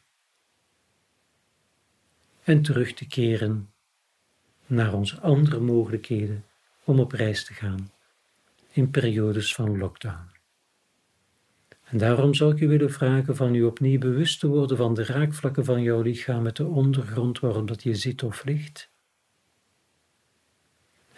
en 2.43 2.63
terug 2.63 2.93
te 2.93 3.07
keren 3.07 3.71
naar 4.67 4.95
onze 4.95 5.21
andere 5.21 5.61
mogelijkheden 5.61 6.45
om 6.85 7.01
op 7.01 7.13
reis 7.13 7.45
te 7.45 7.55
gaan 7.55 7.91
in 8.73 8.91
periodes 8.91 9.55
van 9.55 9.79
lockdown. 9.79 10.31
En 11.85 11.99
daarom 11.99 12.35
zou 12.35 12.53
ik 12.53 12.61
u 12.61 12.69
willen 12.69 12.93
vragen 12.93 13.37
van 13.37 13.55
u 13.55 13.63
opnieuw 13.63 13.99
bewust 13.99 14.41
te 14.41 14.47
worden 14.47 14.77
van 14.77 14.95
de 14.95 15.05
raakvlakken 15.05 15.65
van 15.65 15.83
jouw 15.83 16.01
lichaam 16.01 16.43
met 16.43 16.57
de 16.57 16.65
ondergrond 16.65 17.41
waarop 17.41 17.69
dat 17.69 17.83
je 17.83 17.95
zit 17.95 18.23
of 18.23 18.45
ligt 18.45 18.91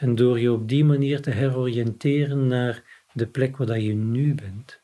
en 0.01 0.15
door 0.15 0.41
je 0.41 0.53
op 0.53 0.69
die 0.69 0.85
manier 0.85 1.21
te 1.21 1.31
heroriënteren 1.31 2.47
naar 2.47 2.83
de 3.13 3.27
plek 3.27 3.57
waar 3.57 3.81
je 3.81 3.95
nu 3.95 4.35
bent. 4.35 4.81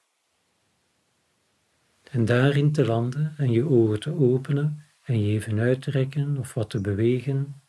En 2.11 2.25
daarin 2.25 2.73
te 2.73 2.87
landen 2.87 3.35
en 3.37 3.51
je 3.51 3.69
ogen 3.69 4.01
te 4.01 4.15
openen 4.15 4.85
en 5.05 5.25
je 5.25 5.33
even 5.33 5.59
uit 5.59 5.83
te 5.83 5.91
rekken 5.91 6.37
of 6.39 6.55
wat 6.55 6.71
te 6.71 6.81
bewegen. 6.81 7.61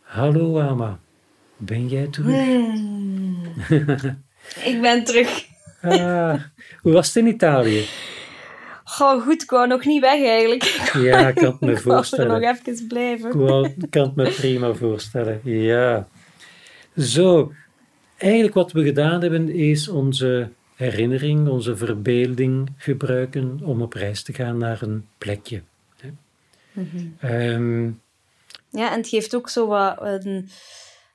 Hallo 0.00 0.60
Ama, 0.60 1.00
ben 1.56 1.88
jij 1.88 2.06
terug? 2.06 2.44
Hmm. 2.44 3.42
ik 4.70 4.78
ben 4.80 5.04
terug. 5.04 5.46
ah, 5.82 6.42
hoe 6.80 6.92
was 6.92 7.06
het 7.06 7.16
in 7.16 7.26
Italië? 7.26 7.84
Goh, 8.94 9.22
goed, 9.22 9.42
ik 9.42 9.50
wou 9.50 9.66
nog 9.66 9.84
niet 9.84 10.00
weg 10.00 10.24
eigenlijk. 10.24 10.62
Ja, 10.92 11.28
ik 11.28 11.34
kan 11.34 11.50
het 11.50 11.60
me 11.60 11.76
voorstellen. 11.76 12.42
Ik 12.42 12.48
nog 12.48 12.66
even 12.66 12.86
blijven. 12.86 13.28
Ik, 13.28 13.34
wou, 13.34 13.66
ik 13.66 13.90
kan 13.90 14.02
het 14.02 14.14
me 14.14 14.30
prima 14.30 14.72
voorstellen, 14.72 15.40
ja. 15.44 16.08
Zo, 16.96 17.52
eigenlijk 18.16 18.54
wat 18.54 18.72
we 18.72 18.84
gedaan 18.84 19.20
hebben 19.20 19.48
is 19.48 19.88
onze 19.88 20.48
herinnering, 20.74 21.48
onze 21.48 21.76
verbeelding 21.76 22.72
gebruiken 22.76 23.60
om 23.62 23.82
op 23.82 23.92
reis 23.92 24.22
te 24.22 24.32
gaan 24.32 24.58
naar 24.58 24.82
een 24.82 25.06
plekje. 25.18 25.62
Mm 26.72 27.16
-hmm. 27.18 28.00
ja, 28.70 28.90
en 28.90 28.96
het 28.96 29.08
geeft 29.08 29.34
ook 29.34 29.48
zo 29.48 29.66
wat 29.66 30.24
een 30.24 30.48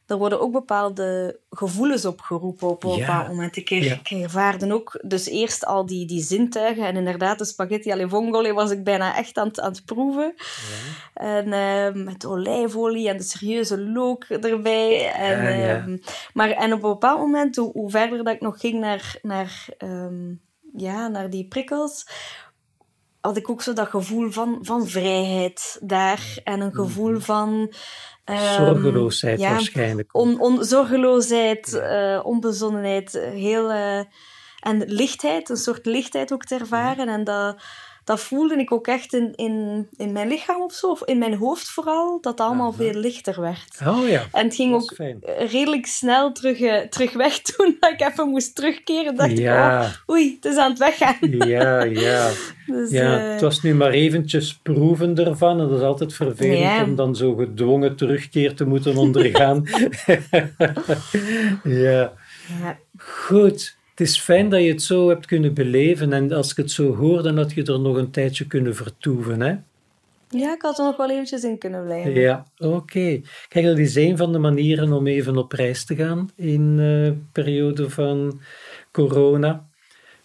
er 0.10 0.18
worden 0.18 0.42
ook 0.42 0.52
bepaalde 0.52 1.40
gevoelens 1.50 2.06
opgeroepen 2.06 2.68
op 2.68 2.84
een 2.84 3.00
bepaald 3.00 3.28
moment. 3.28 3.56
Ik, 3.56 3.70
ja. 3.70 4.00
ervaarde 4.04 4.74
ook 4.74 5.00
dus 5.04 5.28
eerst 5.28 5.66
al 5.66 5.86
die, 5.86 6.06
die 6.06 6.22
zintuigen. 6.22 6.86
En 6.86 6.96
inderdaad, 6.96 7.38
de 7.38 7.46
spaghetti 7.46 7.92
alle 7.92 8.10
vongole 8.10 8.54
was 8.54 8.72
ik 8.72 8.84
bijna 8.84 9.18
echt 9.18 9.38
aan, 9.38 9.48
het, 9.48 9.60
aan 9.60 9.72
het 9.72 9.86
proeven. 9.86 10.34
Ja. 10.36 11.14
En 11.14 11.48
uh, 11.48 12.04
met 12.06 12.26
olijfolie 12.26 13.10
en 13.10 13.18
de 13.18 13.24
serieuze 13.24 13.82
look 13.82 14.24
erbij. 14.24 15.12
En, 15.12 15.60
ja, 15.60 15.86
uh, 15.88 15.98
maar, 16.34 16.50
en 16.50 16.74
op 16.74 16.84
een 16.84 16.90
bepaald 16.90 17.20
moment, 17.20 17.56
hoe, 17.56 17.72
hoe, 17.72 17.90
verder 17.90 18.24
dat 18.24 18.34
ik 18.34 18.42
nog 18.42 18.60
ging 18.60 18.80
naar, 18.80 19.20
naar, 19.22 19.68
um, 19.78 20.42
ja, 20.76 21.08
naar 21.08 21.30
die 21.30 21.48
prikkels 21.48 22.06
had 23.22 23.38
ik 23.38 23.50
ook 23.50 23.62
zo 23.62 23.74
dat 23.74 23.88
gevoel 23.88 24.32
van, 24.32 24.60
van 24.62 24.88
vrijheid 24.88 25.80
daar. 25.82 26.40
En 26.44 26.62
een 26.62 26.74
gevoel 26.74 27.12
mhm. 27.12 27.22
Ehm, 28.30 28.66
zorgeloosheid 28.66 29.40
waarschijnlijk. 29.40 30.10
On, 30.16 30.40
on, 30.40 30.64
zorgeloosheid, 30.64 31.74
uh, 31.74 32.20
onbezonnenheid, 32.24 33.12
heel, 33.34 33.72
uh, 33.72 33.98
en 34.60 34.84
lichtheid, 34.86 35.50
een 35.50 35.58
soort 35.58 35.86
lichtheid 35.86 36.34
ook 36.34 36.44
te 36.44 36.56
ervaren. 36.56 37.08
En 37.08 37.24
dat, 37.24 37.62
dat 38.10 38.20
voelde 38.20 38.56
ik 38.56 38.72
ook 38.72 38.88
echt 38.88 39.14
in, 39.14 39.34
in, 39.36 39.88
in 39.98 40.12
mijn 40.12 40.28
lichaam 40.28 40.62
of 40.62 40.74
zo, 40.74 40.88
of 40.88 41.04
in 41.04 41.18
mijn 41.18 41.36
hoofd 41.36 41.70
vooral, 41.70 42.22
dat 42.22 42.32
het 42.32 42.48
allemaal 42.48 42.72
veel 42.72 42.94
lichter 42.94 43.42
werd. 43.42 43.80
Oh 43.86 44.08
ja. 44.08 44.26
En 44.32 44.46
het 44.46 44.56
ging 44.56 44.74
ook 44.74 44.94
redelijk 45.38 45.86
snel 45.86 46.32
terug, 46.32 46.60
uh, 46.60 46.78
terug 46.78 47.14
weg 47.14 47.40
toen 47.50 47.78
dat 47.80 47.92
ik 47.92 48.02
even 48.02 48.30
moest 48.30 48.56
terugkeren. 48.56 49.16
dacht 49.16 49.38
ja. 49.38 49.82
ik, 49.82 49.88
oh, 49.88 50.16
oei, 50.16 50.36
het 50.36 50.52
is 50.52 50.58
aan 50.58 50.70
het 50.70 50.80
weggaan. 50.80 51.18
Ja, 51.22 51.84
ja. 51.84 52.30
Dus, 52.66 52.92
ja, 52.92 53.26
uh, 53.26 53.32
het 53.32 53.42
was 53.42 53.62
nu 53.62 53.74
maar 53.74 53.92
eventjes 53.92 54.60
proeven 54.64 55.18
ervan. 55.18 55.60
En 55.60 55.68
dat 55.68 55.78
is 55.78 55.84
altijd 55.84 56.14
vervelend 56.14 56.88
om 56.88 56.96
dan 56.96 57.16
zo 57.16 57.36
gedwongen 57.36 57.96
terugkeer 57.96 58.56
te 58.56 58.66
moeten 58.66 58.96
ondergaan. 58.96 59.64
ja. 61.64 62.14
ja. 62.62 62.80
Goed. 62.98 63.78
Het 64.00 64.08
is 64.08 64.20
fijn 64.20 64.50
dat 64.50 64.62
je 64.62 64.70
het 64.70 64.82
zo 64.82 65.10
hebt 65.10 65.26
kunnen 65.26 65.54
beleven. 65.54 66.14
En 66.14 66.32
als 66.32 66.52
ik 66.52 66.58
het 66.58 66.72
zo 66.72 66.96
hoor, 66.96 67.24
dan 67.24 67.38
had 67.38 67.54
je 67.54 67.64
er 67.64 67.80
nog 67.80 67.96
een 67.96 68.12
tijdje 68.12 68.48
kunnen 68.48 68.76
vertoeven, 68.76 69.42
hè? 69.42 69.56
Ja, 70.30 70.54
ik 70.54 70.62
had 70.62 70.78
er 70.78 70.86
nog 70.86 70.98
wel 70.98 71.10
eventjes 71.10 71.44
in 71.44 71.58
kunnen 71.58 71.84
blijven. 71.84 72.14
Ja, 72.14 72.46
oké. 72.58 73.22
Kijk, 73.48 73.66
dat 73.66 73.78
is 73.78 73.96
een 73.96 74.18
van 74.18 74.32
de 74.32 74.40
manieren 74.40 74.94
om 74.94 75.08
even 75.08 75.38
op 75.38 75.52
reis 75.52 75.86
te 75.86 75.96
gaan 75.96 76.30
in 76.36 76.78
de 76.78 77.14
uh, 77.14 77.18
periode 77.32 77.90
van 77.90 78.40
corona. 78.92 79.68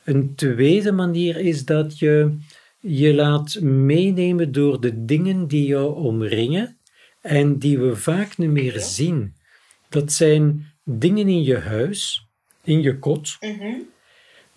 Een 0.04 0.35
tweede 0.35 0.93
manier 0.93 1.37
is 1.37 1.64
dat 1.64 1.99
je 1.99 2.38
je 2.81 3.14
laat 3.14 3.61
meenemen 3.61 4.52
door 4.52 4.81
de 4.81 5.04
dingen 5.04 5.47
die 5.47 5.66
jou 5.66 5.95
omringen 5.95 6.76
en 7.21 7.59
die 7.59 7.78
we 7.78 7.97
vaak 7.97 8.38
niet 8.38 8.50
meer 8.50 8.81
zien. 8.81 9.35
Dat 9.88 10.12
zijn 10.12 10.66
dingen 10.85 11.28
in 11.28 11.43
je 11.43 11.59
huis, 11.59 12.24
in 12.64 12.83
je 12.83 12.99
kot, 12.99 13.37
mhm. 13.40 13.76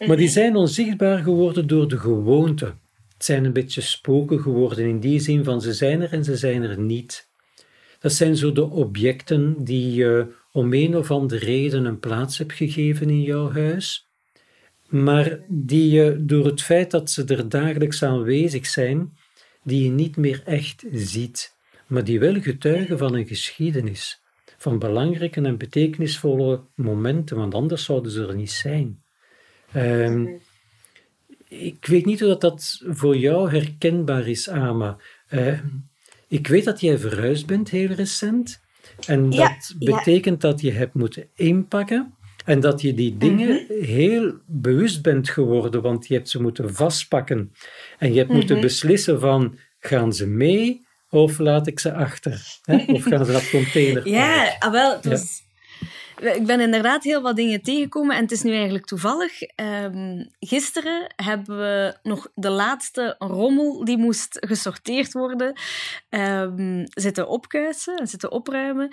maar 0.08 0.18
die 0.18 0.26
mhm. 0.26 0.34
zijn 0.34 0.56
onzichtbaar 0.56 1.24
geworden 1.24 1.68
door 1.68 1.88
de 1.88 1.98
gewoonte. 1.98 2.66
Het 3.14 3.26
zijn 3.26 3.46
een 3.46 3.54
beetje 3.54 3.82
spoken 3.82 4.40
geworden 4.40 4.86
in 4.86 5.00
die 5.00 5.20
zin 5.20 5.44
van 5.44 5.62
ze 5.62 5.74
zijn 5.74 6.02
er 6.02 6.14
en 6.14 6.24
ze 6.24 6.38
zijn 6.38 6.64
er 6.64 6.80
niet. 6.80 7.30
Dat 8.00 8.14
zijn 8.14 8.36
zo 8.36 8.52
de 8.52 8.70
objecten 8.70 9.64
die 9.64 9.94
je 9.94 10.34
om 10.52 10.74
een 10.74 10.98
of 10.98 11.12
andere 11.12 11.46
reden 11.46 11.86
een 11.86 12.00
plaats 12.00 12.38
hebt 12.38 12.54
gegeven 12.54 13.10
in 13.10 13.22
jouw 13.22 13.52
huis, 13.52 14.10
maar 14.90 15.40
die 15.48 15.90
je 15.90 16.26
door 16.26 16.46
het 16.46 16.62
feit 16.62 16.92
dat 16.92 17.12
ze 17.12 17.24
er 17.26 17.50
dagelijks 17.50 18.04
aanwezig 18.04 18.66
zijn, 18.66 19.18
die 19.64 19.84
je 19.84 19.90
niet 19.90 20.18
meer 20.18 20.42
echt 20.46 20.86
ziet, 20.92 21.56
maar 21.88 22.04
die 22.04 22.20
wel 22.20 22.42
getuigen 22.42 22.98
van 22.98 23.16
een 23.16 23.28
geschiedenis, 23.28 24.22
van 24.68 24.80
belangrijke 24.80 25.42
en 25.42 25.58
betekenisvolle 25.58 26.62
momenten, 26.76 27.38
want 27.38 27.54
anders 27.54 27.84
zouden 27.84 28.12
ze 28.12 28.28
er 28.28 28.36
niet 28.36 28.52
zijn. 28.52 29.04
Um, 29.76 30.42
ik 31.48 31.86
weet 31.86 32.06
niet 32.06 32.20
hoe 32.20 32.30
dat, 32.30 32.42
dat 32.42 32.82
voor 32.86 33.18
jou 33.18 33.50
herkenbaar 33.50 34.28
is, 34.28 34.50
Ama. 34.50 34.98
Uh, 35.30 35.60
ik 36.28 36.48
weet 36.48 36.66
dat 36.66 36.82
jij 36.82 36.98
verhuisd 36.98 37.46
bent 37.46 37.70
heel 37.70 37.88
recent. 37.88 38.62
En 39.06 39.30
dat 39.30 39.76
betekent 39.80 40.42
dat 40.42 40.62
je 40.62 40.72
hebt 40.72 40.94
moeten 40.94 41.28
inpakken. 41.36 42.14
En 42.46 42.60
dat 42.60 42.82
je 42.82 42.94
die 42.94 43.18
dingen 43.18 43.50
mhm. 43.50 43.84
heel 43.84 44.34
bewust 44.46 45.02
bent 45.02 45.30
geworden, 45.30 45.82
want 45.82 46.08
je 46.08 46.14
hebt 46.14 46.30
ze 46.30 46.42
moeten 46.42 46.74
vastpakken. 46.74 47.52
En 47.98 48.12
je 48.12 48.18
hebt 48.18 48.32
moeten 48.32 48.56
mhm. 48.56 48.66
beslissen 48.66 49.20
van, 49.20 49.58
gaan 49.80 50.14
ze 50.14 50.28
mee 50.28 50.87
of 51.10 51.38
laat 51.38 51.68
ik 51.68 51.80
ze 51.80 51.94
achter? 51.94 52.60
Hè? 52.62 52.84
Of 52.94 53.04
gaan 53.04 53.26
ze 53.26 53.32
naar 53.32 53.50
container? 53.52 54.08
Ja, 54.18 54.56
ah, 54.60 54.72
wel, 54.72 54.92
het 54.92 55.06
was 55.06 55.46
ik 56.20 56.46
ben 56.46 56.60
inderdaad 56.60 57.04
heel 57.04 57.22
wat 57.22 57.36
dingen 57.36 57.62
tegengekomen 57.62 58.16
en 58.16 58.22
het 58.22 58.32
is 58.32 58.44
nu 58.44 58.54
eigenlijk 58.54 58.86
toevallig. 58.86 59.42
Um, 59.56 60.28
gisteren 60.40 61.14
hebben 61.16 61.58
we 61.58 61.98
nog 62.04 62.28
de 62.36 62.50
laatste 62.50 63.16
rommel 63.18 63.86
die 63.86 63.98
moest 63.98 64.38
gesorteerd 64.48 65.14
worden 65.14 65.60
um, 66.10 66.84
zitten 66.90 67.28
opkuisen 67.28 67.98
en 67.98 68.08
zitten 68.08 68.32
opruimen. 68.32 68.90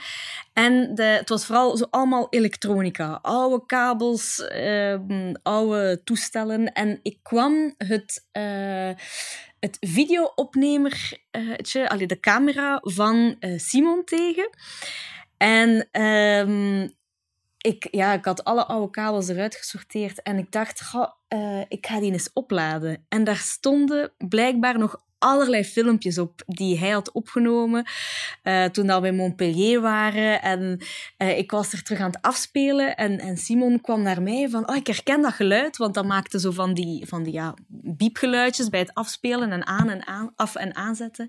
En 0.53 0.95
de, 0.95 1.03
het 1.03 1.29
was 1.29 1.47
vooral 1.47 1.77
zo 1.77 1.87
allemaal 1.91 2.27
elektronica, 2.31 3.19
oude 3.23 3.67
kabels, 3.67 4.51
um, 4.57 5.33
oude 5.43 6.01
toestellen. 6.05 6.73
En 6.73 6.99
ik 7.03 7.19
kwam 7.23 7.75
het. 7.79 8.27
Uh, 8.33 8.91
het 9.65 9.77
videoopnemertje, 9.81 11.19
uh, 11.99 12.07
de 12.07 12.21
camera 12.21 12.81
van 12.83 13.37
uh, 13.41 13.59
Simon 13.59 14.05
tegen. 14.05 14.51
En 15.37 15.89
um, 16.03 16.93
ik, 17.59 17.89
ja, 17.91 18.13
ik 18.13 18.25
had 18.25 18.45
alle 18.45 18.65
oude 18.67 18.91
kabels 18.91 19.29
eruit 19.29 19.55
gesorteerd 19.55 20.23
en 20.23 20.39
ik 20.39 20.53
dacht, 20.53 20.93
uh, 21.29 21.63
ik 21.69 21.87
ga 21.87 22.01
die 22.01 22.13
eens 22.13 22.33
opladen. 22.33 23.07
En 23.09 23.25
daar 23.25 23.37
stonden 23.37 24.13
blijkbaar 24.19 24.79
nog 24.79 25.03
allerlei 25.25 25.65
filmpjes 25.65 26.19
op 26.19 26.43
die 26.47 26.79
hij 26.79 26.91
had 26.91 27.13
opgenomen 27.13 27.87
uh, 28.43 28.65
toen 28.65 29.01
we 29.01 29.07
in 29.07 29.17
Montpellier 29.17 29.81
waren. 29.81 30.43
En 30.43 30.81
uh, 31.19 31.39
ik 31.39 31.51
was 31.51 31.73
er 31.73 31.83
terug 31.83 32.01
aan 32.01 32.11
het 32.11 32.23
afspelen 32.23 32.97
en, 32.97 33.19
en 33.19 33.37
Simon 33.37 33.81
kwam 33.81 34.03
naar 34.03 34.23
mij 34.23 34.49
van, 34.49 34.69
oh, 34.69 34.77
ik 34.77 34.87
herken 34.87 35.23
dat 35.23 35.33
geluid, 35.33 35.77
want 35.77 35.95
dat 35.95 36.05
maakte 36.05 36.41
zo 36.41 36.51
van 36.51 36.75
die, 36.75 37.07
van 37.07 37.23
die 37.23 37.33
ja, 37.33 37.55
biepgeluidjes 37.69 38.69
bij 38.69 38.81
het 38.81 38.95
afspelen 38.95 39.53
en 39.53 39.67
aan 39.67 39.89
en 39.89 40.07
aan, 40.07 40.33
af 40.37 40.55
en 40.55 40.75
aanzetten. 40.75 41.29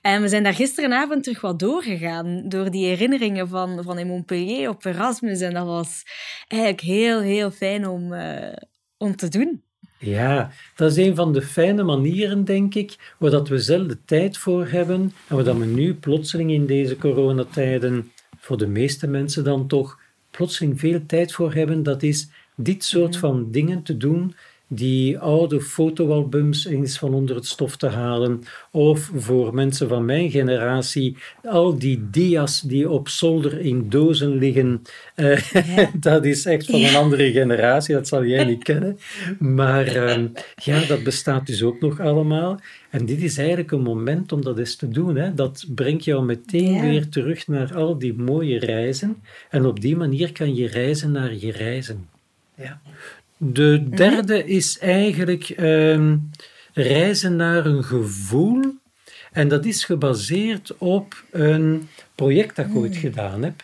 En 0.00 0.22
we 0.22 0.28
zijn 0.28 0.42
daar 0.42 0.54
gisterenavond 0.54 1.22
terug 1.22 1.40
wat 1.40 1.58
doorgegaan, 1.58 2.48
door 2.48 2.70
die 2.70 2.86
herinneringen 2.86 3.48
van, 3.48 3.84
van 3.84 3.98
in 3.98 4.06
Montpellier 4.06 4.68
op 4.68 4.84
Erasmus. 4.84 5.40
En 5.40 5.54
dat 5.54 5.66
was 5.66 6.02
eigenlijk 6.48 6.82
heel, 6.82 7.20
heel 7.20 7.50
fijn 7.50 7.86
om, 7.86 8.12
uh, 8.12 8.52
om 8.96 9.16
te 9.16 9.28
doen. 9.28 9.67
Ja, 9.98 10.50
dat 10.76 10.90
is 10.90 11.06
een 11.06 11.14
van 11.14 11.32
de 11.32 11.42
fijne 11.42 11.82
manieren, 11.82 12.44
denk 12.44 12.74
ik, 12.74 13.14
waar 13.18 13.30
dat 13.30 13.48
we 13.48 13.58
zelf 13.58 13.86
de 13.86 13.98
tijd 14.04 14.38
voor 14.38 14.66
hebben 14.66 15.12
en 15.28 15.34
waar 15.34 15.44
dat 15.44 15.56
we 15.56 15.64
nu 15.64 15.94
plotseling 15.94 16.50
in 16.50 16.66
deze 16.66 16.96
coronatijden, 16.96 18.12
voor 18.38 18.58
de 18.58 18.66
meeste 18.66 19.06
mensen 19.06 19.44
dan 19.44 19.66
toch, 19.66 20.00
plotseling 20.30 20.80
veel 20.80 21.00
tijd 21.06 21.32
voor 21.32 21.54
hebben. 21.54 21.82
Dat 21.82 22.02
is 22.02 22.28
dit 22.56 22.84
soort 22.84 23.16
van 23.16 23.50
dingen 23.50 23.82
te 23.82 23.96
doen 23.96 24.34
die 24.68 25.18
oude 25.18 25.60
fotoalbums 25.60 26.66
eens 26.66 26.98
van 26.98 27.14
onder 27.14 27.36
het 27.36 27.46
stof 27.46 27.76
te 27.76 27.86
halen. 27.86 28.42
Of 28.70 29.10
voor 29.14 29.54
mensen 29.54 29.88
van 29.88 30.04
mijn 30.04 30.30
generatie, 30.30 31.16
al 31.42 31.78
die 31.78 32.10
dia's 32.10 32.60
die 32.60 32.90
op 32.90 33.08
zolder 33.08 33.60
in 33.60 33.88
dozen 33.88 34.34
liggen. 34.34 34.82
Uh, 35.16 35.40
dat 35.94 36.24
is 36.24 36.46
echt 36.46 36.66
van 36.66 36.80
een 36.80 36.96
andere 36.96 37.32
generatie, 37.32 37.94
dat 37.94 38.08
zal 38.08 38.24
jij 38.24 38.44
niet 38.44 38.62
kennen. 38.62 38.98
Maar 39.38 39.96
uh, 39.96 40.24
ja, 40.54 40.80
dat 40.86 41.02
bestaat 41.02 41.46
dus 41.46 41.62
ook 41.62 41.80
nog 41.80 42.00
allemaal. 42.00 42.60
En 42.90 43.06
dit 43.06 43.22
is 43.22 43.38
eigenlijk 43.38 43.70
een 43.70 43.82
moment 43.82 44.32
om 44.32 44.42
dat 44.42 44.58
eens 44.58 44.76
te 44.76 44.88
doen. 44.88 45.16
Hè. 45.16 45.34
Dat 45.34 45.64
brengt 45.68 46.04
jou 46.04 46.24
meteen 46.24 46.80
weer 46.80 47.08
terug 47.08 47.46
naar 47.46 47.74
al 47.74 47.98
die 47.98 48.14
mooie 48.14 48.58
reizen. 48.58 49.22
En 49.50 49.66
op 49.66 49.80
die 49.80 49.96
manier 49.96 50.32
kan 50.32 50.54
je 50.54 50.66
reizen 50.66 51.12
naar 51.12 51.34
je 51.34 51.52
reizen. 51.52 52.08
Ja. 52.54 52.80
De 53.38 53.82
mhm. 53.84 53.96
derde 53.96 54.44
is 54.44 54.78
eigenlijk 54.78 55.48
ehm, 55.48 56.16
reizen 56.72 57.36
naar 57.36 57.66
een 57.66 57.84
gevoel. 57.84 58.74
En 59.32 59.48
dat 59.48 59.64
is 59.64 59.84
gebaseerd 59.84 60.74
op 60.78 61.24
een 61.30 61.88
project 62.14 62.56
dat 62.56 62.66
ik 62.66 62.76
ooit 62.76 62.92
mhm. 62.92 63.00
gedaan 63.00 63.42
heb 63.42 63.62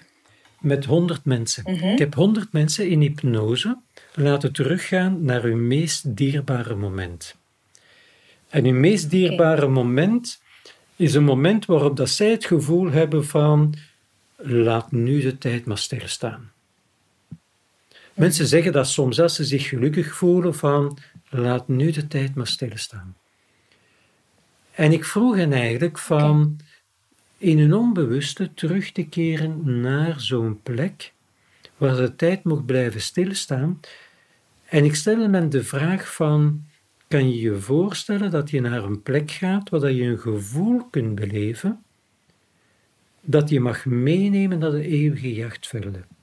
met 0.60 0.84
100 0.84 1.24
mensen. 1.24 1.62
Mhm. 1.66 1.86
Ik 1.86 1.98
heb 1.98 2.14
100 2.14 2.52
mensen 2.52 2.88
in 2.88 3.00
hypnose 3.00 3.76
laten 4.14 4.52
teruggaan 4.52 5.24
naar 5.24 5.42
hun 5.42 5.66
meest 5.66 6.16
dierbare 6.16 6.74
moment. 6.74 7.36
En 8.48 8.64
hun 8.64 8.80
meest 8.80 9.10
dierbare 9.10 9.68
moment 9.68 10.42
is 10.96 11.14
een 11.14 11.24
moment 11.24 11.66
waarop 11.66 11.96
dat 11.96 12.08
zij 12.08 12.30
het 12.30 12.44
gevoel 12.44 12.90
hebben 12.90 13.26
van 13.26 13.74
laat 14.36 14.92
nu 14.92 15.20
de 15.20 15.38
tijd 15.38 15.64
maar 15.64 15.78
stilstaan. 15.78 16.52
Mensen 18.14 18.46
zeggen 18.46 18.72
dat 18.72 18.88
soms 18.88 19.20
als 19.20 19.34
ze 19.34 19.44
zich 19.44 19.68
gelukkig 19.68 20.14
voelen 20.14 20.54
van 20.54 20.98
laat 21.28 21.68
nu 21.68 21.90
de 21.90 22.06
tijd 22.06 22.34
maar 22.34 22.46
stilstaan. 22.46 23.16
En 24.70 24.92
ik 24.92 25.04
vroeg 25.04 25.36
hen 25.36 25.52
eigenlijk 25.52 25.98
van 25.98 26.60
in 27.38 27.58
een 27.58 27.74
onbewuste 27.74 28.54
terug 28.54 28.92
te 28.92 29.02
keren 29.02 29.80
naar 29.80 30.20
zo'n 30.20 30.60
plek 30.62 31.12
waar 31.76 31.96
de 31.96 32.16
tijd 32.16 32.44
mocht 32.44 32.66
blijven 32.66 33.00
stilstaan. 33.00 33.80
En 34.64 34.84
ik 34.84 34.94
stelde 34.94 35.30
hen 35.30 35.50
de 35.50 35.64
vraag 35.64 36.14
van 36.14 36.64
kan 37.08 37.28
je 37.28 37.40
je 37.40 37.60
voorstellen 37.60 38.30
dat 38.30 38.50
je 38.50 38.60
naar 38.60 38.84
een 38.84 39.02
plek 39.02 39.30
gaat 39.30 39.68
waar 39.68 39.92
je 39.92 40.04
een 40.04 40.18
gevoel 40.18 40.84
kunt 40.90 41.14
beleven 41.14 41.84
dat 43.20 43.48
je 43.50 43.60
mag 43.60 43.84
meenemen 43.84 44.58
naar 44.58 44.70
de 44.70 44.86
eeuwige 44.86 45.34
jachtvelden 45.34 46.13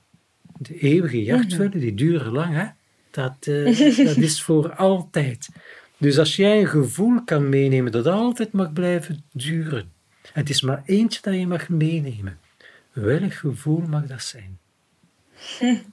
de 0.62 0.80
eeuwige 0.80 1.24
jachtvelden, 1.24 1.80
die 1.80 1.94
duren 1.94 2.32
lang, 2.32 2.54
hè? 2.56 2.66
Dat, 3.12 3.48
uh, 3.48 3.98
dat 4.08 4.18
is 4.18 4.42
voor 4.42 4.76
altijd. 4.76 5.50
Dus 5.98 6.20
als 6.20 6.36
jij 6.36 6.60
een 6.60 6.68
gevoel 6.68 7.24
kan 7.24 7.50
meenemen 7.50 7.92
dat 7.92 8.08
altijd 8.08 8.52
mag 8.52 8.74
blijven 8.74 9.24
duren, 9.32 9.92
het 10.34 10.50
is 10.50 10.62
maar 10.62 10.82
eentje 10.86 11.20
dat 11.22 11.34
je 11.34 11.48
mag 11.48 11.70
meenemen, 11.70 12.40
welk 12.92 13.34
gevoel 13.34 13.82
mag 13.88 14.06
dat 14.06 14.22
zijn? 14.22 14.60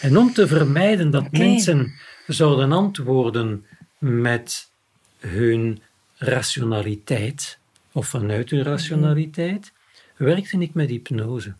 En 0.00 0.18
om 0.18 0.32
te 0.32 0.46
vermijden 0.46 1.10
dat 1.10 1.32
mensen 1.32 1.92
zouden 2.26 2.72
antwoorden 2.72 3.66
met 3.98 4.70
hun 5.18 5.82
rationaliteit 6.16 7.58
of 7.92 8.06
vanuit 8.06 8.50
hun 8.50 8.62
rationaliteit, 8.62 9.72
werkte 10.16 10.58
ik 10.58 10.74
met 10.74 10.88
hypnose. 10.88 11.54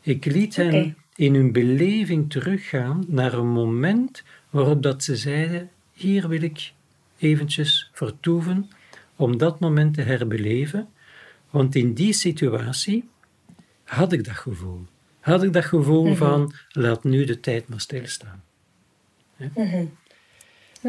Ik 0.00 0.24
liet 0.24 0.56
hen 0.56 0.96
in 1.18 1.34
hun 1.34 1.52
beleving 1.52 2.30
teruggaan 2.30 3.04
naar 3.08 3.32
een 3.32 3.48
moment 3.48 4.22
waarop 4.50 4.82
dat 4.82 5.04
ze 5.04 5.16
zeiden, 5.16 5.70
hier 5.92 6.28
wil 6.28 6.42
ik 6.42 6.72
eventjes 7.18 7.90
vertoeven 7.92 8.70
om 9.16 9.38
dat 9.38 9.60
moment 9.60 9.94
te 9.94 10.02
herbeleven, 10.02 10.88
want 11.50 11.74
in 11.74 11.94
die 11.94 12.12
situatie 12.12 13.08
had 13.84 14.12
ik 14.12 14.24
dat 14.24 14.34
gevoel. 14.34 14.84
Had 15.20 15.42
ik 15.42 15.52
dat 15.52 15.64
gevoel 15.64 16.04
mhm. 16.04 16.14
van, 16.14 16.52
laat 16.68 17.04
nu 17.04 17.24
de 17.24 17.40
tijd 17.40 17.68
maar 17.68 17.80
stilstaan. 17.80 18.42
Mhm. 19.36 19.84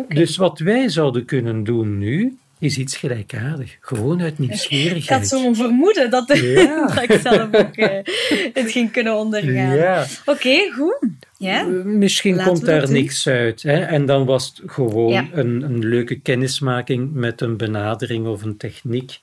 Dus 0.07 0.37
wat 0.37 0.59
wij 0.59 0.89
zouden 0.89 1.25
kunnen 1.25 1.63
doen 1.63 1.97
nu, 1.97 2.37
is 2.59 2.77
iets 2.77 2.97
gelijkaardig. 2.97 3.77
Gewoon 3.79 4.21
uit 4.21 4.39
nieuwsgierigheid. 4.39 5.03
Ik 5.03 5.09
had 5.09 5.27
zo'n 5.27 5.55
vermoeden 5.55 6.09
dat, 6.09 6.27
dat 6.27 6.37
ik 7.01 7.19
zelf 7.21 7.53
ook 7.53 7.77
uh, 7.77 7.87
het 8.53 8.71
ging 8.71 8.91
kunnen 8.91 9.15
ondergaan. 9.15 9.75
Ja. 9.75 10.05
Oké, 10.25 10.71
goed. 10.71 11.07
Ja. 11.37 11.59
Eh, 11.59 11.67
misschien 11.83 12.43
komt 12.43 12.65
daar 12.65 12.91
niks 12.91 13.27
uit. 13.27 13.63
Hè? 13.63 13.79
En 13.79 14.05
dan 14.05 14.25
was 14.25 14.45
het 14.45 14.71
gewoon 14.71 15.29
een, 15.33 15.61
een 15.61 15.85
leuke 15.85 16.19
kennismaking 16.19 17.13
met 17.13 17.41
een 17.41 17.57
benadering 17.57 18.27
of 18.27 18.43
een 18.43 18.57
techniek 18.57 19.19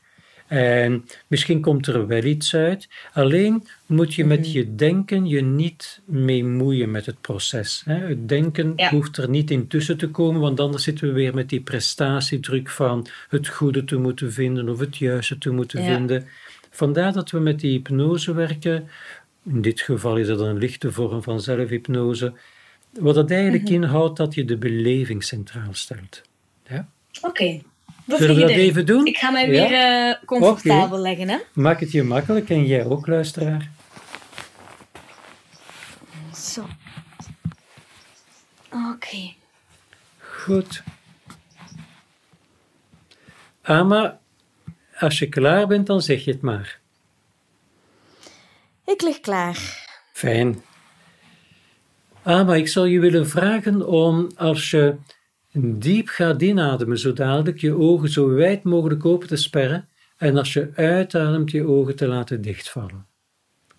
en 0.46 1.04
misschien 1.26 1.60
komt 1.60 1.86
er 1.86 2.06
wel 2.06 2.22
iets 2.22 2.54
uit. 2.54 2.88
Alleen 3.12 3.66
moet 3.86 4.14
je 4.14 4.24
met 4.24 4.40
mhm. 4.40 4.48
je 4.48 4.74
denken 4.74 5.26
je 5.26 5.40
niet 5.40 6.00
mee 6.04 6.44
moeien 6.44 6.90
met 6.90 7.06
het 7.06 7.20
proces. 7.20 7.82
Het 7.86 8.28
denken 8.28 8.74
hoeft 8.90 9.16
er 9.16 9.28
niet 9.28 9.50
in 9.50 9.66
tussen 9.66 9.96
te 9.96 10.10
komen, 10.10 10.40
want 10.40 10.60
anders 10.60 10.82
zitten 10.82 11.08
we 11.08 11.14
weer 11.14 11.34
met 11.34 11.48
die 11.48 11.60
prestatiedruk 11.60 12.68
van 12.68 13.06
het 13.28 13.48
goede 13.48 13.84
te 13.84 13.96
moeten 13.96 14.32
vinden 14.32 14.68
of 14.68 14.78
het 14.78 14.96
juiste 14.96 15.38
te 15.38 15.50
moeten 15.50 15.84
vinden. 15.84 16.26
Vandaar 16.70 17.12
dat 17.12 17.30
we 17.30 17.38
met 17.38 17.60
die 17.60 17.72
hypnose 17.72 18.34
werken. 18.34 18.88
In 19.44 19.62
dit 19.62 19.80
geval 19.80 20.16
is 20.16 20.26
dat 20.26 20.40
een 20.40 20.58
lichte 20.58 20.92
vorm 20.92 21.22
van 21.22 21.40
zelfhypnose. 21.40 22.32
Wat 23.00 23.14
dat 23.14 23.30
eigenlijk 23.30 23.64
mhm. 23.64 23.72
inhoudt 23.72 24.16
dat 24.16 24.34
je 24.34 24.44
de 24.44 24.56
beleving 24.56 25.24
centraal 25.24 25.74
stelt. 25.74 26.22
Ja? 26.68 26.88
Oké. 27.22 27.60
Zullen 28.06 28.34
we 28.34 28.40
dat 28.40 28.50
even 28.50 28.86
doen? 28.86 29.06
Ik 29.06 29.16
ga 29.16 29.30
mij 29.30 29.48
weer 29.48 29.70
uh, 29.70 30.14
comfortabel 30.26 30.98
leggen. 30.98 31.28
Hè? 31.28 31.38
Maak 31.52 31.80
het 31.80 31.92
je 31.92 32.02
makkelijk 32.02 32.50
en 32.50 32.66
jij 32.66 32.84
ook, 32.84 33.06
luisteraar. 33.06 33.70
Zo. 36.34 36.66
Oké. 38.92 39.32
Goed. 40.18 40.82
Ama, 43.62 44.18
als 44.98 45.18
je 45.18 45.28
klaar 45.28 45.66
bent, 45.66 45.86
dan 45.86 46.02
zeg 46.02 46.24
je 46.24 46.30
het 46.30 46.40
maar. 46.40 46.78
Ik 48.84 49.02
lig 49.02 49.20
klaar. 49.20 49.84
Fijn. 50.12 50.62
Ama, 52.22 52.54
ik 52.54 52.68
zou 52.68 52.88
je 52.88 53.00
willen 53.00 53.28
vragen 53.28 53.86
om, 53.86 54.30
als 54.36 54.70
je 54.70 54.94
diep 55.58 56.08
gaat 56.08 56.42
inademen, 56.42 56.98
zo 56.98 57.12
dadelijk 57.12 57.58
je 57.58 57.74
ogen 57.74 58.08
zo 58.08 58.28
wijd 58.28 58.62
mogelijk 58.62 59.04
open 59.04 59.28
te 59.28 59.36
sperren 59.36 59.88
en 60.16 60.36
als 60.36 60.52
je 60.52 60.70
uitademt 60.74 61.50
je 61.50 61.66
ogen 61.66 61.96
te 61.96 62.06
laten 62.06 62.42
dichtvallen. 62.42 63.06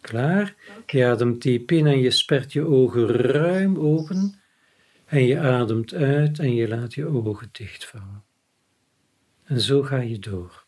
Klaar? 0.01 0.55
Je 0.85 1.05
ademt 1.05 1.41
diep 1.41 1.71
in 1.71 1.87
en 1.87 1.99
je 1.99 2.11
spert 2.11 2.53
je 2.53 2.67
ogen 2.67 3.07
ruim 3.07 3.77
open 3.77 4.35
en 5.05 5.23
je 5.23 5.39
ademt 5.39 5.93
uit 5.93 6.39
en 6.39 6.55
je 6.55 6.67
laat 6.67 6.93
je 6.93 7.05
ogen 7.05 7.49
dichtvallen. 7.51 8.23
En 9.43 9.61
zo 9.61 9.83
ga 9.83 9.97
je 9.97 10.19
door. 10.19 10.65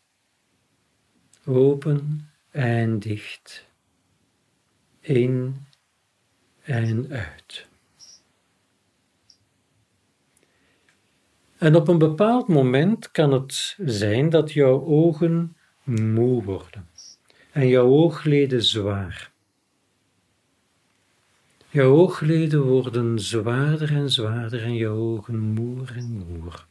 Open 1.44 2.28
en 2.50 2.98
dicht. 2.98 3.66
In 5.00 5.66
en 6.62 7.06
uit. 7.10 7.66
En 11.60 11.76
op 11.76 11.88
een 11.88 11.98
bepaald 11.98 12.48
moment 12.48 13.10
kan 13.10 13.32
het 13.32 13.76
zijn 13.78 14.30
dat 14.30 14.52
jouw 14.52 14.84
ogen 14.84 15.56
moe 15.84 16.44
worden 16.44 16.88
en 17.52 17.68
jouw 17.68 17.86
oogleden 17.86 18.62
zwaar. 18.62 19.30
Jouw 21.70 21.92
oogleden 21.94 22.62
worden 22.62 23.18
zwaarder 23.18 23.92
en 23.92 24.10
zwaarder 24.10 24.62
en 24.62 24.74
jouw 24.74 24.96
ogen 24.96 25.38
moer 25.38 25.92
en 25.96 26.24
moer. 26.28 26.66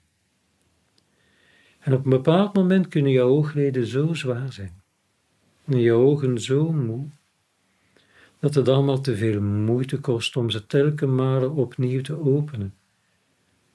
En 1.80 1.94
op 1.94 2.04
een 2.04 2.10
bepaald 2.10 2.54
moment 2.54 2.88
kunnen 2.88 3.12
jouw 3.12 3.30
oogleden 3.30 3.86
zo 3.86 4.14
zwaar 4.14 4.54
zijn 4.54 4.82
en 5.66 5.82
jouw 5.82 6.02
ogen 6.02 6.42
zo 6.42 6.72
moe 6.72 7.06
dat 8.40 8.54
het 8.54 8.68
allemaal 8.68 9.02
te 9.02 9.18
veel 9.18 9.42
moeite 9.42 10.00
kost 10.00 10.36
om 10.36 10.50
ze 10.50 10.66
telkens 10.66 11.12
malen 11.12 11.52
opnieuw 11.52 12.02
te 12.02 12.20
openen 12.20 12.74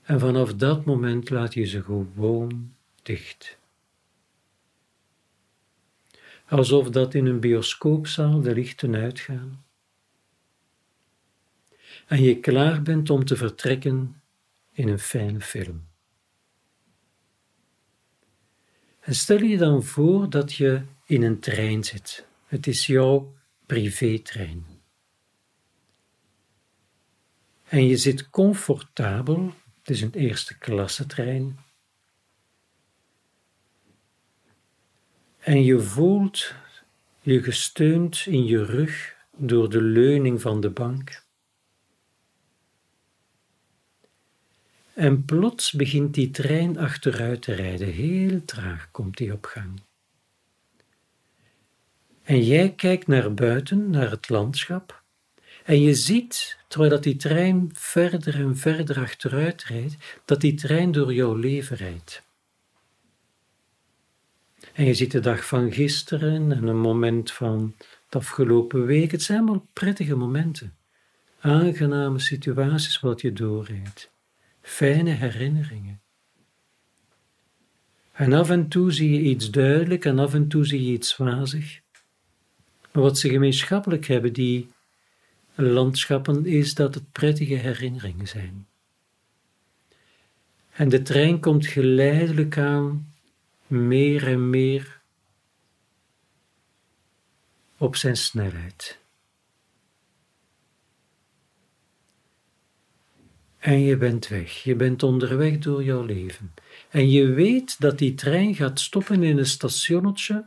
en 0.05 0.21
vanaf 0.21 0.55
dat 0.55 0.85
moment 0.85 1.31
laat 1.31 1.55
je 1.55 1.64
ze 1.64 1.83
gewoon 1.83 2.75
dicht. 3.03 3.59
Alsof 6.49 6.90
dat 6.90 7.14
in 7.14 7.27
een 7.27 7.40
bioscoopzaal 7.40 8.40
de 8.40 8.55
lichten 8.55 8.95
uitgaan. 8.95 9.64
En 12.07 12.23
je 12.23 12.40
klaar 12.40 12.83
bent 12.83 13.11
om 13.11 13.25
te 13.25 13.37
vertrekken 13.37 14.23
in 14.73 14.88
een 14.88 14.99
fijne 14.99 15.40
film. 15.40 15.87
En 19.01 19.14
stel 19.14 19.43
je 19.43 19.57
dan 19.57 19.83
voor 19.83 20.31
dat 20.31 20.53
je 20.53 20.83
in 21.05 21.23
een 21.23 21.40
trein 21.40 21.85
zit. 21.85 22.27
Het 22.47 22.67
is 22.67 22.87
jouw 22.87 23.35
privétrein. 23.67 24.64
En 27.64 27.87
je 27.87 27.97
zit 27.97 28.31
comfortabel 28.31 29.55
het 29.85 29.97
is 29.97 30.03
een 30.03 30.12
eerste 30.12 30.59
klasse 30.59 31.07
trein. 31.07 31.59
En 35.38 35.64
je 35.64 35.81
voelt 35.81 36.55
je 37.20 37.42
gesteund 37.42 38.25
in 38.27 38.44
je 38.44 38.64
rug 38.64 39.14
door 39.37 39.70
de 39.70 39.83
leuning 39.83 40.40
van 40.40 40.61
de 40.61 40.70
bank. 40.70 41.25
En 44.94 45.25
plots 45.25 45.73
begint 45.73 46.14
die 46.14 46.31
trein 46.31 46.79
achteruit 46.79 47.42
te 47.42 47.53
rijden. 47.53 47.88
Heel 47.88 48.44
traag 48.44 48.90
komt 48.90 49.16
die 49.16 49.33
op 49.33 49.44
gang. 49.44 49.81
En 52.23 52.42
jij 52.42 52.75
kijkt 52.75 53.07
naar 53.07 53.35
buiten, 53.35 53.90
naar 53.90 54.11
het 54.11 54.29
landschap. 54.29 55.04
En 55.64 55.81
je 55.81 55.94
ziet, 55.94 56.57
terwijl 56.68 56.90
dat 56.90 57.03
die 57.03 57.16
trein 57.16 57.70
verder 57.72 58.35
en 58.35 58.57
verder 58.57 58.98
achteruit 58.98 59.64
rijdt, 59.64 59.96
dat 60.24 60.40
die 60.40 60.55
trein 60.55 60.92
door 60.92 61.14
jouw 61.14 61.35
leven 61.35 61.77
rijdt. 61.77 62.22
En 64.72 64.85
je 64.85 64.94
ziet 64.94 65.11
de 65.11 65.20
dag 65.20 65.46
van 65.46 65.72
gisteren 65.72 66.53
en 66.53 66.66
een 66.66 66.81
moment 66.81 67.33
van 67.33 67.74
de 68.09 68.18
afgelopen 68.18 68.87
week. 68.87 69.11
Het 69.11 69.22
zijn 69.22 69.38
allemaal 69.38 69.66
prettige 69.72 70.14
momenten. 70.14 70.74
Aangename 71.40 72.18
situaties 72.18 73.00
wat 73.00 73.20
je 73.20 73.33
doorrijdt. 73.33 74.11
Fijne 74.61 75.11
herinneringen. 75.11 76.00
En 78.12 78.33
af 78.33 78.50
en 78.50 78.68
toe 78.68 78.92
zie 78.92 79.11
je 79.11 79.20
iets 79.20 79.50
duidelijk 79.50 80.05
en 80.05 80.18
af 80.18 80.35
en 80.35 80.48
toe 80.48 80.64
zie 80.64 80.87
je 80.87 80.92
iets 80.92 81.16
wazig. 81.16 81.81
Maar 82.92 83.03
wat 83.03 83.18
ze 83.18 83.29
gemeenschappelijk 83.29 84.07
hebben, 84.07 84.33
die 84.33 84.68
landschappen 85.55 86.47
is 86.47 86.75
dat 86.75 86.95
het 86.95 87.12
prettige 87.12 87.55
herinneringen 87.55 88.29
zijn. 88.29 88.67
En 90.71 90.88
de 90.88 91.03
trein 91.03 91.40
komt 91.40 91.67
geleidelijk 91.67 92.59
aan 92.59 93.14
meer 93.67 94.27
en 94.27 94.51
meer 94.51 95.01
op 97.77 97.97
zijn 97.97 98.17
snelheid. 98.17 98.99
En 103.59 103.81
je 103.81 103.97
bent 103.97 104.29
weg, 104.29 104.62
je 104.62 104.75
bent 104.75 105.03
onderweg 105.03 105.59
door 105.59 105.85
jouw 105.85 106.03
leven. 106.03 106.55
En 106.90 107.11
je 107.11 107.27
weet 107.27 107.81
dat 107.81 107.99
die 107.99 108.14
trein 108.14 108.55
gaat 108.55 108.81
stoppen 108.81 109.23
in 109.23 109.38
een 109.38 109.47
stationnetje 109.47 110.45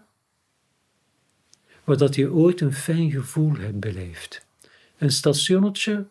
waar 1.83 1.97
dat 1.97 2.15
je 2.15 2.31
ooit 2.31 2.61
een 2.61 2.73
fijn 2.73 3.11
gevoel 3.11 3.55
hebt 3.55 3.79
beleefd. 3.79 4.46
Een 4.97 5.11
stationnetje 5.11 6.05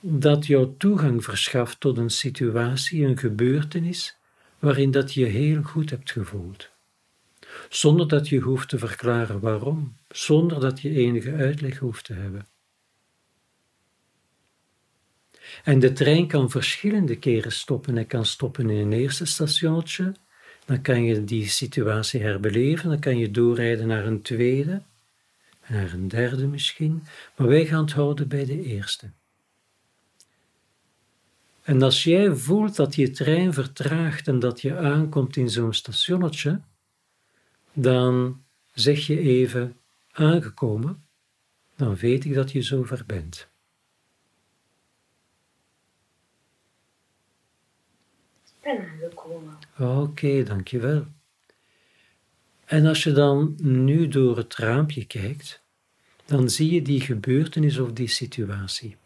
dat 0.00 0.46
jou 0.46 0.74
toegang 0.78 1.24
verschaft 1.24 1.80
tot 1.80 1.98
een 1.98 2.10
situatie, 2.10 3.04
een 3.04 3.18
gebeurtenis, 3.18 4.16
waarin 4.58 4.90
dat 4.90 5.14
je 5.14 5.24
heel 5.24 5.62
goed 5.62 5.90
hebt 5.90 6.10
gevoeld. 6.10 6.70
Zonder 7.68 8.08
dat 8.08 8.28
je 8.28 8.40
hoeft 8.40 8.68
te 8.68 8.78
verklaren 8.78 9.40
waarom, 9.40 9.94
zonder 10.08 10.60
dat 10.60 10.80
je 10.80 10.90
enige 10.90 11.34
uitleg 11.34 11.78
hoeft 11.78 12.04
te 12.04 12.12
hebben. 12.12 12.46
En 15.64 15.78
de 15.78 15.92
trein 15.92 16.26
kan 16.26 16.50
verschillende 16.50 17.16
keren 17.16 17.52
stoppen. 17.52 17.94
Hij 17.94 18.04
kan 18.04 18.26
stoppen 18.26 18.70
in 18.70 18.76
een 18.76 18.92
eerste 18.92 19.24
stationnetje, 19.24 20.14
Dan 20.64 20.82
kan 20.82 21.04
je 21.04 21.24
die 21.24 21.48
situatie 21.48 22.20
herbeleven, 22.20 22.88
dan 22.88 22.98
kan 22.98 23.18
je 23.18 23.30
doorrijden 23.30 23.86
naar 23.86 24.06
een 24.06 24.22
tweede, 24.22 24.82
naar 25.70 25.92
een 25.92 26.08
derde 26.08 26.46
misschien, 26.46 27.02
maar 27.36 27.46
wij 27.46 27.66
gaan 27.66 27.84
het 27.84 27.92
houden 27.92 28.28
bij 28.28 28.44
de 28.44 28.62
eerste. 28.62 29.10
En 31.62 31.82
als 31.82 32.04
jij 32.04 32.34
voelt 32.34 32.76
dat 32.76 32.94
je 32.94 33.10
trein 33.10 33.52
vertraagt 33.52 34.28
en 34.28 34.38
dat 34.38 34.60
je 34.60 34.76
aankomt 34.76 35.36
in 35.36 35.50
zo'n 35.50 35.72
stationnetje, 35.72 36.60
dan 37.72 38.42
zeg 38.72 39.06
je 39.06 39.18
even 39.18 39.76
aangekomen, 40.12 41.04
dan 41.76 41.96
weet 41.96 42.24
ik 42.24 42.34
dat 42.34 42.52
je 42.52 42.62
zover 42.62 43.02
bent. 43.06 43.48
Ik 48.44 48.54
ben 48.62 48.88
aangekomen. 48.90 49.58
Oké, 49.78 50.42
dankjewel. 50.42 51.06
En 52.70 52.86
als 52.86 53.02
je 53.02 53.12
dan 53.12 53.54
nu 53.62 54.08
door 54.08 54.36
het 54.36 54.56
raampje 54.56 55.04
kijkt, 55.04 55.62
dan 56.24 56.50
zie 56.50 56.72
je 56.72 56.82
die 56.82 57.00
gebeurtenis 57.00 57.78
of 57.78 57.92
die 57.92 58.08
situatie. 58.08 58.96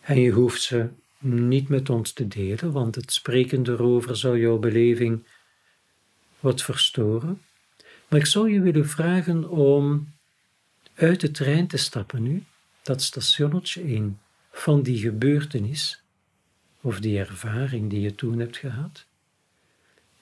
En 0.00 0.20
je 0.20 0.30
hoeft 0.30 0.62
ze 0.62 0.88
niet 1.18 1.68
met 1.68 1.90
ons 1.90 2.12
te 2.12 2.28
delen, 2.28 2.72
want 2.72 2.94
het 2.94 3.12
spreken 3.12 3.66
erover 3.66 4.16
zou 4.16 4.40
jouw 4.40 4.58
beleving 4.58 5.26
wat 6.40 6.62
verstoren. 6.62 7.42
Maar 8.08 8.18
ik 8.18 8.26
zou 8.26 8.52
je 8.52 8.60
willen 8.60 8.88
vragen 8.88 9.48
om 9.48 10.12
uit 10.94 11.20
de 11.20 11.30
trein 11.30 11.66
te 11.66 11.76
stappen 11.76 12.22
nu, 12.22 12.44
dat 12.82 13.02
stationnetje 13.02 13.82
in, 13.82 14.18
van 14.50 14.82
die 14.82 14.98
gebeurtenis 14.98 16.02
of 16.80 17.00
die 17.00 17.18
ervaring 17.18 17.90
die 17.90 18.00
je 18.00 18.14
toen 18.14 18.38
hebt 18.38 18.56
gehad. 18.56 19.07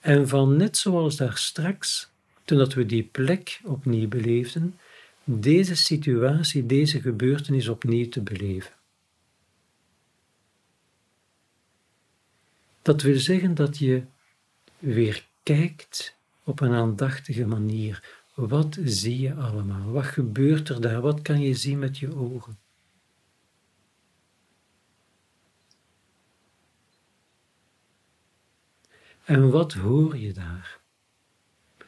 En 0.07 0.29
van 0.29 0.57
net 0.57 0.77
zoals 0.77 1.16
daar 1.16 1.37
straks, 1.37 2.11
toen 2.45 2.59
dat 2.59 2.75
we 2.75 2.87
die 2.87 3.03
plek 3.03 3.61
opnieuw 3.64 4.09
beleefden, 4.09 4.79
deze 5.25 5.77
situatie, 5.77 6.66
deze 6.66 7.01
gebeurtenis 7.01 7.69
opnieuw 7.69 8.09
te 8.09 8.21
beleven. 8.21 8.73
Dat 12.83 13.03
wil 13.03 13.19
zeggen 13.19 13.55
dat 13.55 13.79
je 13.79 14.03
weer 14.79 15.27
kijkt 15.42 16.16
op 16.45 16.61
een 16.61 16.73
aandachtige 16.73 17.47
manier. 17.47 18.25
Wat 18.35 18.79
zie 18.85 19.21
je 19.21 19.35
allemaal? 19.35 19.90
Wat 19.90 20.05
gebeurt 20.05 20.69
er 20.69 20.81
daar? 20.81 21.01
Wat 21.01 21.23
kan 21.23 21.40
je 21.40 21.55
zien 21.55 21.79
met 21.79 21.99
je 21.99 22.16
ogen? 22.16 22.59
En 29.27 29.51
wat 29.51 29.73
hoor 29.73 30.17
je 30.17 30.33
daar? 30.33 30.81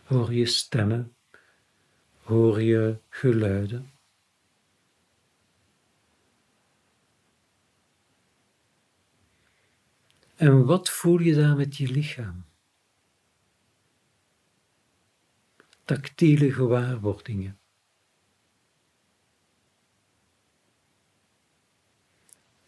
Hoor 0.04 0.34
je 0.34 0.46
stemmen? 0.46 1.16
Hoor 2.22 2.62
je 2.62 2.98
geluiden? 3.08 3.90
En 10.36 10.64
wat 10.64 10.90
voel 10.90 11.18
je 11.18 11.34
daar 11.34 11.56
met 11.56 11.76
je 11.76 11.88
lichaam? 11.88 12.44
Tactiele 15.84 16.52
gewaarwordingen. 16.52 17.58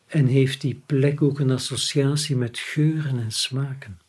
En 0.06 0.26
heeft 0.26 0.61
die 0.61 0.83
plek 0.87 1.22
ook 1.22 1.38
een 1.38 1.50
associatie 1.50 2.37
met 2.37 2.59
geuren 2.59 3.18
en 3.18 3.33
smaken? 3.33 4.00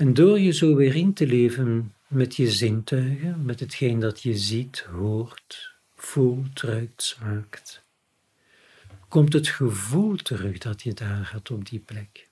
En 0.00 0.14
door 0.14 0.38
je 0.38 0.52
zo 0.52 0.74
weer 0.74 0.94
in 0.94 1.12
te 1.12 1.26
leven 1.26 1.94
met 2.06 2.36
je 2.36 2.50
zintuigen, 2.50 3.44
met 3.44 3.60
hetgeen 3.60 3.98
dat 3.98 4.22
je 4.22 4.36
ziet, 4.36 4.78
hoort, 4.78 5.74
voelt, 5.94 6.60
ruikt, 6.60 7.02
smaakt, 7.02 7.84
komt 9.08 9.32
het 9.32 9.48
gevoel 9.48 10.16
terug 10.16 10.58
dat 10.58 10.82
je 10.82 10.92
daar 10.92 11.30
had 11.32 11.50
op 11.50 11.68
die 11.68 11.78
plek. 11.78 12.28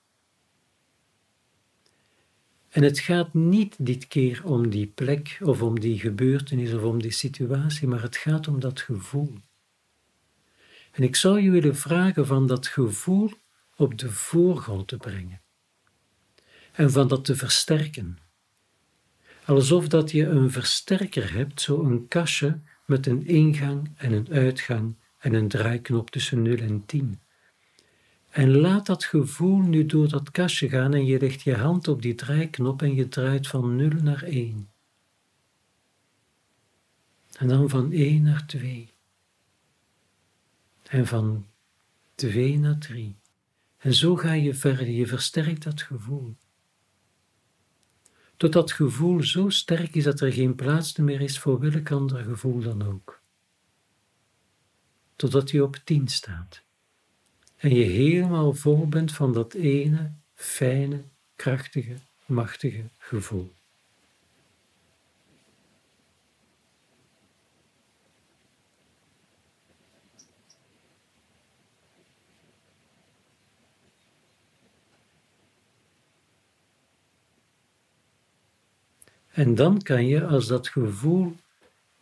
En 2.68 2.82
het 2.82 2.98
gaat 2.98 3.34
niet 3.34 3.74
dit 3.78 4.06
keer 4.06 4.44
om 4.44 4.70
die 4.70 4.86
plek 4.86 5.38
of 5.42 5.62
om 5.62 5.80
die 5.80 5.98
gebeurtenis 5.98 6.72
of 6.72 6.82
om 6.82 7.02
die 7.02 7.10
situatie, 7.10 7.88
maar 7.88 8.02
het 8.02 8.16
gaat 8.16 8.48
om 8.48 8.60
dat 8.60 8.80
gevoel. 8.80 9.34
En 10.92 11.02
ik 11.02 11.16
zou 11.16 11.40
je 11.40 11.50
willen 11.50 11.76
vragen 11.76 12.26
van 12.26 12.46
dat 12.46 12.66
gevoel 12.66 13.30
op 13.76 13.98
de 13.98 14.10
voorgrond 14.10 14.88
te 14.88 14.96
brengen 14.96 15.40
en 16.78 16.90
van 16.90 17.08
dat 17.08 17.24
te 17.24 17.36
versterken. 17.36 18.18
Alsof 19.44 19.88
dat 19.88 20.10
je 20.10 20.26
een 20.26 20.50
versterker 20.50 21.32
hebt, 21.32 21.60
zo 21.60 21.84
een 21.84 22.08
kastje 22.08 22.60
met 22.86 23.06
een 23.06 23.26
ingang 23.26 23.90
en 23.96 24.12
een 24.12 24.28
uitgang 24.30 24.96
en 25.18 25.34
een 25.34 25.48
draaiknop 25.48 26.10
tussen 26.10 26.42
0 26.42 26.56
en 26.56 26.86
10. 26.86 27.20
En 28.30 28.56
laat 28.56 28.86
dat 28.86 29.04
gevoel 29.04 29.58
nu 29.58 29.86
door 29.86 30.08
dat 30.08 30.30
kastje 30.30 30.68
gaan 30.68 30.94
en 30.94 31.06
je 31.06 31.18
legt 31.18 31.42
je 31.42 31.54
hand 31.54 31.88
op 31.88 32.02
die 32.02 32.14
draaiknop 32.14 32.82
en 32.82 32.94
je 32.94 33.08
draait 33.08 33.46
van 33.46 33.76
0 33.76 33.88
naar 33.88 34.22
1. 34.22 34.70
En 37.38 37.48
dan 37.48 37.68
van 37.68 37.92
1 37.92 38.22
naar 38.22 38.46
2. 38.46 38.92
En 40.88 41.06
van 41.06 41.46
2 42.14 42.58
naar 42.58 42.78
3. 42.78 43.16
En 43.78 43.94
zo 43.94 44.16
ga 44.16 44.32
je 44.32 44.54
verder, 44.54 44.88
je 44.88 45.06
versterkt 45.06 45.62
dat 45.62 45.82
gevoel. 45.82 46.36
Tot 48.38 48.52
dat 48.52 48.72
gevoel 48.72 49.22
zo 49.22 49.48
sterk 49.48 49.94
is 49.94 50.04
dat 50.04 50.20
er 50.20 50.32
geen 50.32 50.54
plaats 50.54 50.96
meer 50.96 51.20
is 51.20 51.38
voor 51.38 51.60
welk 51.60 51.90
ander 51.90 52.24
gevoel 52.24 52.60
dan 52.60 52.82
ook 52.82 53.18
totdat 55.18 55.50
je 55.50 55.62
op 55.62 55.76
tien 55.84 56.08
staat. 56.08 56.62
En 57.56 57.74
je 57.74 57.84
helemaal 57.84 58.52
vol 58.52 58.88
bent 58.88 59.12
van 59.12 59.32
dat 59.32 59.54
ene, 59.54 60.12
fijne, 60.34 61.02
krachtige, 61.36 61.94
machtige 62.26 62.84
gevoel. 62.98 63.52
En 79.38 79.54
dan 79.54 79.82
kan 79.82 80.06
je, 80.06 80.26
als 80.26 80.46
dat 80.46 80.68
gevoel 80.68 81.36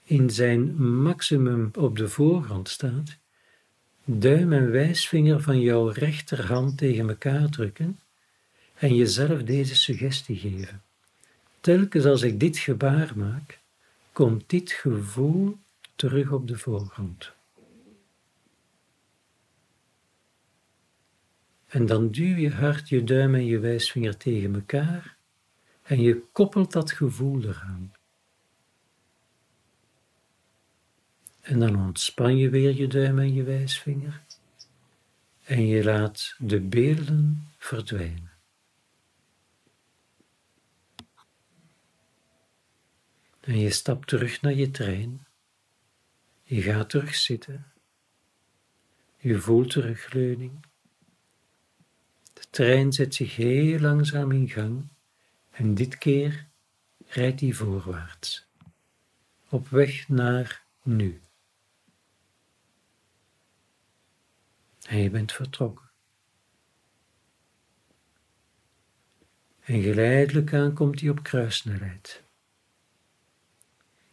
in 0.05 0.31
zijn 0.31 0.85
maximum 1.03 1.71
op 1.79 1.97
de 1.97 2.09
voorgrond 2.09 2.69
staat, 2.69 3.17
duim 4.05 4.53
en 4.53 4.71
wijsvinger 4.71 5.43
van 5.43 5.61
jouw 5.61 5.89
rechterhand 5.89 6.79
tegen 6.79 7.09
elkaar 7.09 7.49
drukken 7.49 7.99
en 8.75 8.95
jezelf 8.95 9.43
deze 9.43 9.75
suggestie 9.77 10.37
geven. 10.37 10.83
Telkens 11.61 12.05
als 12.05 12.23
ik 12.23 12.41
dit 12.41 12.59
gebaar 12.59 13.13
maak, 13.17 13.59
komt 14.13 14.45
dit 14.47 14.73
gevoel 14.73 15.59
terug 15.97 16.31
op 16.31 16.49
de 16.49 16.59
voorgrond. 16.59 17.33
En 21.67 21.87
dan 21.87 22.11
duw 22.11 22.37
je 22.37 22.51
hard 22.51 22.89
je 22.89 23.05
duim 23.05 23.35
en 23.35 23.47
je 23.47 23.59
wijsvinger 23.59 24.17
tegen 24.17 24.55
elkaar 24.55 25.16
en 25.87 26.01
je 26.01 26.23
koppelt 26.33 26.73
dat 26.73 26.93
gevoel 26.93 27.43
eraan. 27.43 27.93
En 31.41 31.59
dan 31.59 31.77
ontspan 31.77 32.37
je 32.37 32.51
weer 32.51 32.75
je 32.75 32.87
duim 32.87 33.19
en 33.19 33.35
je 33.35 33.43
wijsvinger. 33.43 34.25
En 35.45 35.67
je 35.67 35.85
laat 35.85 36.35
de 36.39 36.61
beelden 36.61 37.49
verdwijnen. 37.59 38.31
En 43.41 43.59
je 43.59 43.71
stapt 43.71 44.09
terug 44.09 44.41
naar 44.41 44.55
je 44.55 44.71
trein. 44.71 45.27
Je 46.43 46.63
gaat 46.63 46.91
terug 46.91 47.15
zitten. 47.15 47.73
Je 49.17 49.39
voelt 49.39 49.71
terugleuning. 49.71 50.67
De 52.33 52.45
trein 52.51 52.93
zet 52.93 53.15
zich 53.15 53.37
heel 53.37 53.79
langzaam 53.79 54.33
in 54.33 54.49
gang 54.49 54.89
en 55.57 55.75
dit 55.75 55.99
keer 55.99 56.49
rijdt 57.07 57.41
hij 57.41 57.53
voorwaarts. 57.53 58.49
Op 59.49 59.69
weg 59.69 60.09
naar 60.09 60.65
nu. 60.83 61.21
En 64.87 64.99
je 64.99 65.11
bent 65.11 65.33
vertrokken. 65.33 65.91
En 69.61 69.83
geleidelijk 69.83 70.55
aan 70.55 70.73
komt 70.73 71.01
hij 71.01 71.11
op 71.11 71.23
kruissnelheid. 71.23 72.23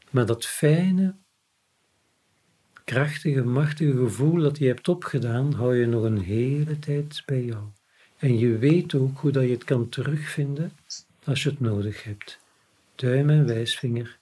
Maar 0.09 0.25
dat 0.25 0.45
fijne, 0.45 1.15
krachtige, 2.83 3.43
machtige 3.43 3.97
gevoel 3.97 4.41
dat 4.41 4.57
je 4.57 4.65
hebt 4.65 4.87
opgedaan, 4.87 5.53
hou 5.53 5.75
je 5.75 5.85
nog 5.85 6.03
een 6.03 6.21
hele 6.21 6.79
tijd 6.79 7.23
bij 7.25 7.43
jou. 7.43 7.63
En 8.17 8.37
je 8.37 8.57
weet 8.57 8.95
ook 8.95 9.17
hoe 9.17 9.31
dat 9.31 9.43
je 9.43 9.49
het 9.49 9.63
kan 9.63 9.89
terugvinden 9.89 10.71
als 11.25 11.43
je 11.43 11.49
het 11.49 11.59
nodig 11.59 12.03
hebt. 12.03 12.39
Duim 12.95 13.29
en 13.29 13.45
wijsvinger 13.45 14.19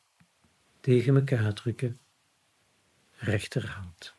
tegen 0.80 1.16
elkaar 1.16 1.54
drukken. 1.54 2.00
Rechterhand. 3.18 4.14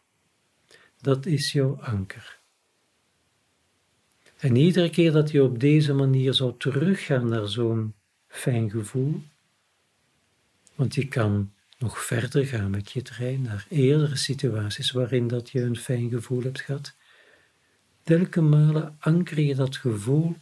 Dat 1.00 1.26
is 1.26 1.52
jouw 1.52 1.80
anker. 1.80 2.40
En 4.38 4.56
iedere 4.56 4.90
keer 4.90 5.12
dat 5.12 5.30
je 5.30 5.42
op 5.42 5.60
deze 5.60 5.92
manier 5.92 6.34
zou 6.34 6.54
teruggaan 6.58 7.28
naar 7.28 7.48
zo'n 7.48 7.94
fijn 8.28 8.70
gevoel, 8.70 9.22
want 10.74 10.94
je 10.94 11.08
kan 11.08 11.52
nog 11.78 12.04
verder 12.04 12.46
gaan 12.46 12.70
met 12.70 12.90
je 12.90 13.02
trein 13.02 13.42
naar 13.42 13.66
eerdere 13.68 14.16
situaties 14.16 14.90
waarin 14.90 15.28
dat 15.28 15.50
je 15.50 15.60
een 15.60 15.76
fijn 15.76 16.08
gevoel 16.10 16.42
hebt 16.42 16.60
gehad. 16.60 16.94
Telke 18.02 18.40
malen 18.40 18.96
anker 18.98 19.40
je 19.40 19.54
dat 19.54 19.76
gevoel 19.76 20.36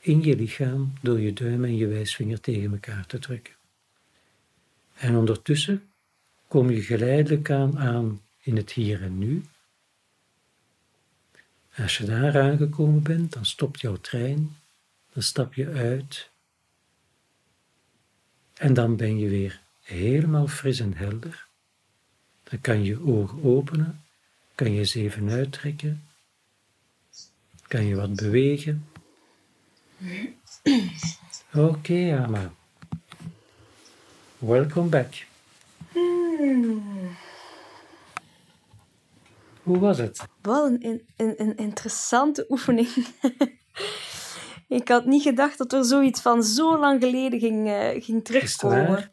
in 0.00 0.22
je 0.22 0.36
lichaam 0.36 0.92
door 1.00 1.20
je 1.20 1.32
duim 1.32 1.64
en 1.64 1.76
je 1.76 1.86
wijsvinger 1.86 2.40
tegen 2.40 2.72
elkaar 2.72 3.06
te 3.06 3.18
drukken. 3.18 3.54
En 4.94 5.16
ondertussen 5.16 5.82
kom 6.48 6.70
je 6.70 6.82
geleidelijk 6.82 7.50
aan, 7.50 7.78
aan 7.78 8.20
in 8.40 8.56
het 8.56 8.72
hier 8.72 9.02
en 9.02 9.18
nu. 9.18 9.44
Als 11.76 11.98
je 11.98 12.04
daar 12.04 12.40
aangekomen 12.40 13.02
bent, 13.02 13.32
dan 13.32 13.44
stopt 13.44 13.80
jouw 13.80 13.96
trein, 13.96 14.56
dan 15.12 15.22
stap 15.22 15.54
je 15.54 15.68
uit 15.68 16.30
en 18.54 18.74
dan 18.74 18.96
ben 18.96 19.18
je 19.18 19.28
weer 19.28 19.60
helemaal 19.82 20.46
fris 20.46 20.80
en 20.80 20.94
helder. 20.94 21.46
Dan 22.42 22.60
kan 22.60 22.84
je 22.84 23.06
ogen 23.06 23.42
openen, 23.42 24.04
kan 24.54 24.72
je 24.72 24.84
ze 24.84 25.00
even 25.00 25.30
uittrekken, 25.30 26.04
kan 27.66 27.84
je 27.84 27.94
wat 27.94 28.16
bewegen. 28.16 28.89
Oké, 31.54 31.60
okay, 31.60 32.12
Ama. 32.12 32.52
Welcome 34.38 34.88
back. 34.88 35.26
Hoe 39.62 39.78
was 39.78 39.98
het? 39.98 40.28
Wel 40.42 40.66
een, 40.66 41.02
een, 41.16 41.34
een 41.36 41.56
interessante 41.56 42.46
oefening. 42.48 42.88
Ik 44.68 44.88
had 44.88 45.04
niet 45.04 45.22
gedacht 45.22 45.58
dat 45.58 45.72
er 45.72 45.84
zoiets 45.84 46.20
van 46.20 46.42
zo 46.42 46.78
lang 46.78 47.02
geleden 47.02 47.40
ging, 47.40 47.68
uh, 47.68 48.02
ging 48.02 48.24
terugkomen. 48.24 49.10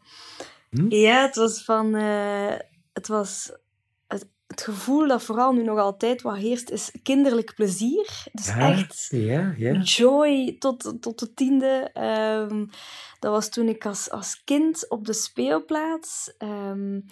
Hm? 0.70 0.90
Ja, 0.90 1.22
het 1.22 1.36
was 1.36 1.64
van. 1.64 1.96
Uh, 1.96 2.56
het 2.94 3.08
was. 3.08 3.52
Het, 4.48 4.62
gevoel 4.62 5.08
dat 5.08 5.24
vooral 5.24 5.54
nu 5.54 5.64
nog 5.64 5.80
altijd 5.80 6.22
wat 6.22 6.38
heerst, 6.38 6.70
is 6.70 6.92
kinderlijk 7.04 7.56
plezier. 7.56 8.26
Dus 8.32 8.48
echt 8.48 9.08
ja, 9.10 9.54
ja. 9.58 9.74
joy 9.74 10.56
tot, 10.60 10.98
tot 11.00 11.20
de 11.20 11.34
tiende. 11.34 11.92
Um, 12.50 12.70
dat 13.20 13.32
was 13.32 13.50
toen 13.50 13.68
ik 13.68 13.86
als, 13.86 14.10
als 14.10 14.42
kind 14.44 14.90
op 14.90 15.06
de 15.06 15.14
speelplaats. 15.14 16.34
Um, 16.40 17.06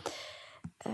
uh, 0.87 0.93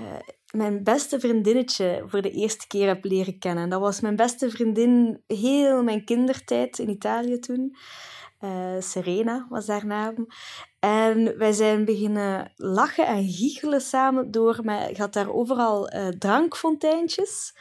mijn 0.52 0.84
beste 0.84 1.20
vriendinnetje 1.20 2.04
voor 2.06 2.22
de 2.22 2.32
eerste 2.32 2.68
keer 2.68 2.88
heb 2.88 3.04
leren 3.04 3.40
kennen. 3.40 3.70
Dat 3.70 3.80
was 3.80 4.00
mijn 4.00 4.16
beste 4.16 4.50
vriendin 4.50 5.24
heel 5.28 5.84
mijn 5.84 6.06
kindertijd 6.06 6.80
in 6.80 6.90
Italië 6.90 7.40
toen. 7.40 7.76
Uh, 8.44 8.76
Serena 8.80 9.46
was 9.50 9.68
haar 9.68 9.86
naam. 9.86 10.28
En 10.80 11.38
wij 11.38 11.52
zijn 11.52 11.86
beginnen 11.86 12.52
lachen 12.56 13.08
en 13.08 13.28
giechelen 13.28 13.82
samen 13.82 14.32
door. 14.32 14.60
Maar 14.64 14.90
je 14.90 14.98
had 14.98 15.14
daar 15.14 15.34
overal 15.34 15.94
uh, 15.94 16.08
drankfonteintjes. 16.08 17.56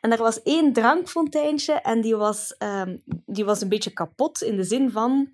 En 0.00 0.12
er 0.12 0.18
was 0.18 0.42
één 0.42 0.72
drankfonteintje 0.72 1.72
en 1.72 2.00
die 2.00 2.16
was, 2.16 2.54
uh, 2.62 2.82
die 3.26 3.44
was 3.44 3.60
een 3.60 3.68
beetje 3.68 3.92
kapot 3.92 4.42
in 4.42 4.56
de 4.56 4.64
zin 4.64 4.90
van 4.90 5.28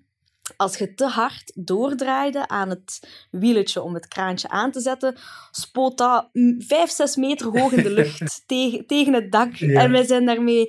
als 0.57 0.77
je 0.77 0.93
te 0.93 1.05
hard 1.05 1.51
doordraaide 1.55 2.47
aan 2.47 2.69
het 2.69 3.09
wieletje 3.31 3.81
om 3.81 3.93
het 3.93 4.07
kraantje 4.07 4.49
aan 4.49 4.71
te 4.71 4.79
zetten, 4.79 5.15
spoot 5.51 5.97
dat 5.97 6.29
5, 6.57 6.89
6 6.89 7.15
meter 7.15 7.59
hoog 7.59 7.71
in 7.71 7.83
de 7.83 7.93
lucht 8.01 8.43
tegen, 8.45 8.87
tegen 8.87 9.13
het 9.13 9.31
dak. 9.31 9.53
En 9.53 9.91
wij 9.91 10.05
zijn 10.05 10.25
daarmee 10.25 10.67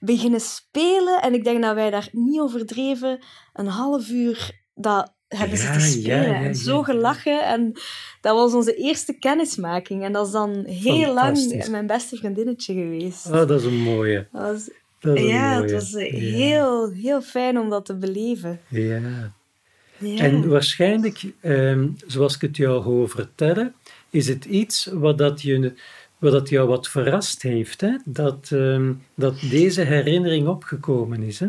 beginnen 0.00 0.40
spelen. 0.40 1.22
En 1.22 1.34
ik 1.34 1.44
denk 1.44 1.62
dat 1.62 1.74
wij 1.74 1.90
daar 1.90 2.08
niet 2.12 2.40
overdreven 2.40 3.18
een 3.52 3.66
half 3.66 4.08
uur 4.08 4.58
dat 4.74 5.14
hebben 5.28 5.58
ja, 5.58 5.64
zitten 5.64 5.80
spelen. 5.80 6.34
en 6.34 6.54
zo 6.54 6.82
gelachen. 6.82 7.44
En 7.44 7.72
dat 8.20 8.36
was 8.36 8.54
onze 8.54 8.74
eerste 8.74 9.18
kennismaking. 9.18 10.04
En 10.04 10.12
dat 10.12 10.26
is 10.26 10.32
dan 10.32 10.64
heel 10.64 11.14
lang 11.14 11.68
mijn 11.70 11.86
beste 11.86 12.16
vriendinnetje 12.16 12.74
geweest. 12.74 13.26
Oh, 13.26 13.32
dat 13.32 13.50
is 13.50 13.64
een 13.64 13.82
mooie. 13.82 14.28
Dat 14.32 14.42
was 14.42 14.70
ja, 15.00 15.62
het 15.62 15.72
was 15.72 15.94
eh, 15.94 16.12
heel, 16.12 16.90
heel 16.90 17.22
fijn 17.22 17.58
om 17.58 17.68
dat 17.68 17.84
te 17.84 17.94
beleven. 17.94 18.60
Ja. 18.68 19.32
ja. 19.98 20.22
En 20.22 20.48
waarschijnlijk, 20.48 21.32
ehm, 21.40 21.88
zoals 22.06 22.34
ik 22.34 22.40
het 22.40 22.56
jou 22.56 22.82
hoor 22.82 23.08
vertellen, 23.08 23.74
is 24.10 24.28
het 24.28 24.44
iets 24.44 24.88
wat, 24.92 25.18
dat 25.18 25.42
je, 25.42 25.72
wat 26.18 26.32
dat 26.32 26.48
jou 26.48 26.68
wat 26.68 26.88
verrast 26.88 27.42
heeft, 27.42 27.80
hè? 27.80 27.96
Dat, 28.04 28.48
ehm, 28.52 28.92
dat 29.14 29.40
deze 29.50 29.82
herinnering 29.82 30.48
opgekomen 30.48 31.22
is. 31.22 31.40
Hè? 31.40 31.48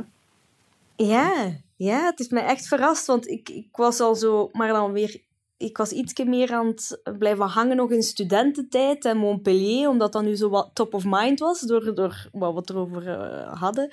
Ja, 0.95 1.59
ja, 1.75 2.05
het 2.05 2.19
is 2.19 2.29
mij 2.29 2.45
echt 2.45 2.67
verrast, 2.67 3.05
want 3.05 3.27
ik, 3.27 3.49
ik 3.49 3.67
was 3.71 3.99
al 3.99 4.15
zo, 4.15 4.49
maar 4.51 4.67
dan 4.67 4.91
weer 4.91 5.21
ik 5.61 5.77
was 5.77 5.91
iets 5.91 6.23
meer 6.23 6.51
aan 6.53 6.67
het 6.67 7.01
blijven 7.17 7.45
hangen 7.45 7.75
nog 7.75 7.91
in 7.91 8.03
studententijd 8.03 9.05
en 9.05 9.17
Montpellier, 9.17 9.89
omdat 9.89 10.13
dat 10.13 10.23
nu 10.23 10.35
zo 10.35 10.49
wat 10.49 10.69
top 10.73 10.93
of 10.93 11.03
mind 11.05 11.39
was, 11.39 11.59
door, 11.59 11.95
door 11.95 12.29
wat 12.31 12.69
we 12.69 12.73
erover 12.73 13.07
uh, 13.07 13.59
hadden. 13.59 13.89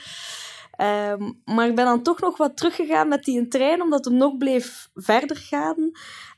Um, 1.10 1.40
maar 1.44 1.68
ik 1.68 1.74
ben 1.74 1.84
dan 1.84 2.02
toch 2.02 2.20
nog 2.20 2.36
wat 2.36 2.56
teruggegaan 2.56 3.08
met 3.08 3.24
die 3.24 3.48
trein, 3.48 3.82
omdat 3.82 4.04
hem 4.04 4.14
nog 4.14 4.36
bleef 4.36 4.88
verder 4.94 5.36
gaan. 5.36 5.90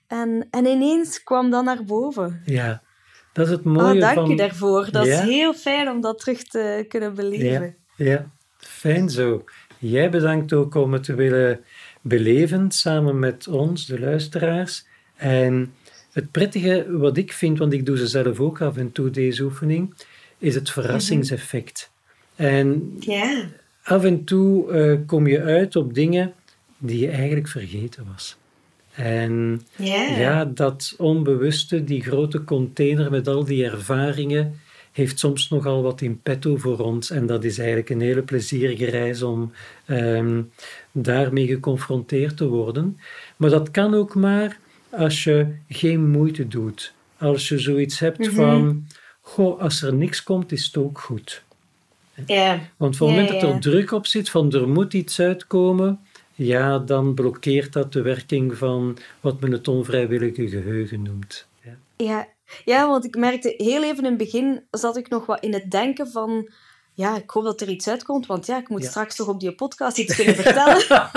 En, 0.06 0.46
en 0.50 0.66
ineens 0.66 1.22
kwam 1.22 1.50
dat 1.50 1.64
naar 1.64 1.84
boven. 1.84 2.42
Ja, 2.44 2.82
dat 3.32 3.46
is 3.46 3.52
het 3.52 3.64
mooie 3.64 3.94
oh, 3.94 4.00
dank 4.00 4.14
van... 4.14 4.28
je 4.28 4.36
daarvoor. 4.36 4.90
Dat 4.90 5.06
is 5.06 5.18
heel 5.18 5.54
fijn 5.54 5.90
om 5.90 6.00
dat 6.00 6.18
terug 6.18 6.42
te 6.44 6.84
kunnen 6.88 7.14
beleven. 7.14 7.76
Ja, 7.96 8.04
ja, 8.04 8.30
fijn 8.56 9.10
zo. 9.10 9.44
Jij 9.78 10.10
bedankt 10.10 10.52
ook 10.52 10.74
om 10.74 10.92
het 10.92 11.04
te 11.04 11.14
willen 11.14 11.64
beleven 12.00 12.70
samen 12.70 13.18
met 13.18 13.48
ons, 13.48 13.86
de 13.86 14.00
luisteraars. 14.00 14.88
En 15.20 15.72
het 16.12 16.30
prettige 16.30 16.86
wat 16.88 17.16
ik 17.16 17.32
vind, 17.32 17.58
want 17.58 17.72
ik 17.72 17.86
doe 17.86 17.96
ze 17.96 18.06
zelf 18.06 18.40
ook 18.40 18.60
af 18.60 18.76
en 18.76 18.92
toe, 18.92 19.10
deze 19.10 19.42
oefening, 19.42 19.94
is 20.38 20.54
het 20.54 20.70
verrassingseffect. 20.70 21.90
En 22.36 22.96
ja. 23.00 23.48
af 23.82 24.04
en 24.04 24.24
toe 24.24 24.72
uh, 24.72 25.06
kom 25.06 25.26
je 25.26 25.42
uit 25.42 25.76
op 25.76 25.94
dingen 25.94 26.32
die 26.78 27.00
je 27.00 27.08
eigenlijk 27.08 27.48
vergeten 27.48 28.06
was. 28.12 28.36
En 28.94 29.62
yeah. 29.76 30.18
ja, 30.18 30.44
dat 30.44 30.94
onbewuste, 30.98 31.84
die 31.84 32.02
grote 32.02 32.44
container 32.44 33.10
met 33.10 33.28
al 33.28 33.44
die 33.44 33.64
ervaringen, 33.64 34.60
heeft 34.92 35.18
soms 35.18 35.48
nogal 35.48 35.82
wat 35.82 36.00
in 36.00 36.20
petto 36.22 36.56
voor 36.56 36.78
ons. 36.78 37.10
En 37.10 37.26
dat 37.26 37.44
is 37.44 37.58
eigenlijk 37.58 37.90
een 37.90 38.00
hele 38.00 38.22
plezierige 38.22 38.84
reis 38.84 39.22
om 39.22 39.52
um, 39.86 40.50
daarmee 40.92 41.46
geconfronteerd 41.46 42.36
te 42.36 42.46
worden. 42.46 42.98
Maar 43.36 43.50
dat 43.50 43.70
kan 43.70 43.94
ook 43.94 44.14
maar 44.14 44.58
als 44.90 45.24
je 45.24 45.54
geen 45.68 46.10
moeite 46.10 46.48
doet. 46.48 46.92
Als 47.18 47.48
je 47.48 47.58
zoiets 47.58 47.98
hebt 47.98 48.18
mhm. 48.18 48.34
van, 48.34 48.86
goh, 49.20 49.60
als 49.60 49.82
er 49.82 49.94
niks 49.94 50.22
komt, 50.22 50.52
is 50.52 50.64
het 50.64 50.76
ook 50.76 50.98
goed. 50.98 51.42
Ja. 52.26 52.60
Want 52.76 52.94
op 52.94 53.08
het 53.08 53.08
moment 53.08 53.28
dat 53.28 53.42
er 53.42 53.60
druk 53.60 53.92
op 53.92 54.06
zit 54.06 54.30
van 54.30 54.52
er 54.52 54.68
moet 54.68 54.94
iets 54.94 55.20
uitkomen, 55.20 56.00
ja, 56.34 56.78
dan 56.78 57.14
blokkeert 57.14 57.72
dat 57.72 57.92
de 57.92 58.02
werking 58.02 58.56
van 58.56 58.98
wat 59.20 59.40
men 59.40 59.52
het 59.52 59.68
onvrijwillige 59.68 60.48
geheugen 60.48 61.02
noemt. 61.02 61.46
Ja. 61.62 61.76
ja. 61.96 62.28
Ja, 62.64 62.88
want 62.88 63.04
ik 63.04 63.16
merkte 63.16 63.54
heel 63.56 63.82
even 63.82 64.04
in 64.04 64.04
het 64.04 64.16
begin 64.16 64.62
zat 64.70 64.96
ik 64.96 65.08
nog 65.08 65.26
wat 65.26 65.42
in 65.42 65.52
het 65.52 65.70
denken 65.70 66.08
van 66.08 66.50
ja, 67.00 67.16
ik 67.16 67.30
hoop 67.30 67.44
dat 67.44 67.60
er 67.60 67.68
iets 67.68 67.88
uitkomt, 67.88 68.26
want 68.26 68.46
ja, 68.46 68.58
ik 68.58 68.68
moet 68.68 68.84
straks 68.84 69.16
toch 69.16 69.28
op 69.28 69.40
die 69.40 69.52
podcast 69.52 69.98
iets 69.98 70.16
kunnen 70.16 70.34
vertellen. 70.34 70.84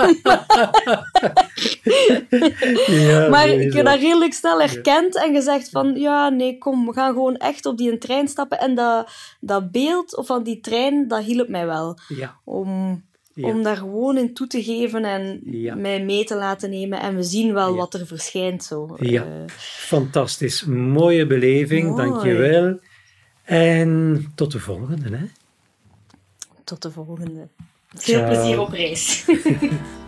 ja, 3.06 3.28
maar 3.32 3.48
ik 3.48 3.72
heb 3.72 3.84
dat 3.84 4.00
redelijk 4.00 4.32
snel 4.32 4.60
herkend 4.60 5.16
en 5.16 5.34
gezegd 5.34 5.70
van, 5.70 5.94
ja, 5.94 6.28
nee, 6.28 6.58
kom, 6.58 6.86
we 6.86 6.92
gaan 6.92 7.12
gewoon 7.12 7.36
echt 7.36 7.66
op 7.66 7.78
die 7.78 7.98
trein 7.98 8.28
stappen. 8.28 8.58
En 8.58 8.74
dat, 8.74 9.10
dat 9.40 9.70
beeld 9.70 10.22
van 10.26 10.42
die 10.42 10.60
trein, 10.60 11.08
dat 11.08 11.24
hielp 11.24 11.48
mij 11.48 11.66
wel. 11.66 11.98
Om, 12.44 13.02
om 13.34 13.62
daar 13.62 13.76
gewoon 13.76 14.16
in 14.16 14.34
toe 14.34 14.46
te 14.46 14.62
geven 14.62 15.04
en 15.04 15.40
mij 15.80 16.04
mee 16.04 16.24
te 16.24 16.36
laten 16.36 16.70
nemen. 16.70 17.00
En 17.00 17.16
we 17.16 17.22
zien 17.22 17.52
wel 17.52 17.76
wat 17.76 17.94
er 17.94 18.06
verschijnt. 18.06 18.64
Zo. 18.64 18.96
Ja, 18.98 19.22
uh, 19.22 19.28
fantastisch. 19.56 20.64
Mooie 20.64 21.26
beleving, 21.26 21.88
mooi. 21.88 22.08
dankjewel. 22.08 22.78
En 23.44 24.24
tot 24.34 24.52
de 24.52 24.60
volgende, 24.60 25.16
hè? 25.16 25.24
Tot 26.74 26.82
de 26.82 26.90
volgende. 26.90 27.48
Veel 27.94 28.24
plezier 28.24 28.60
op 28.60 28.68
reis. 28.68 29.24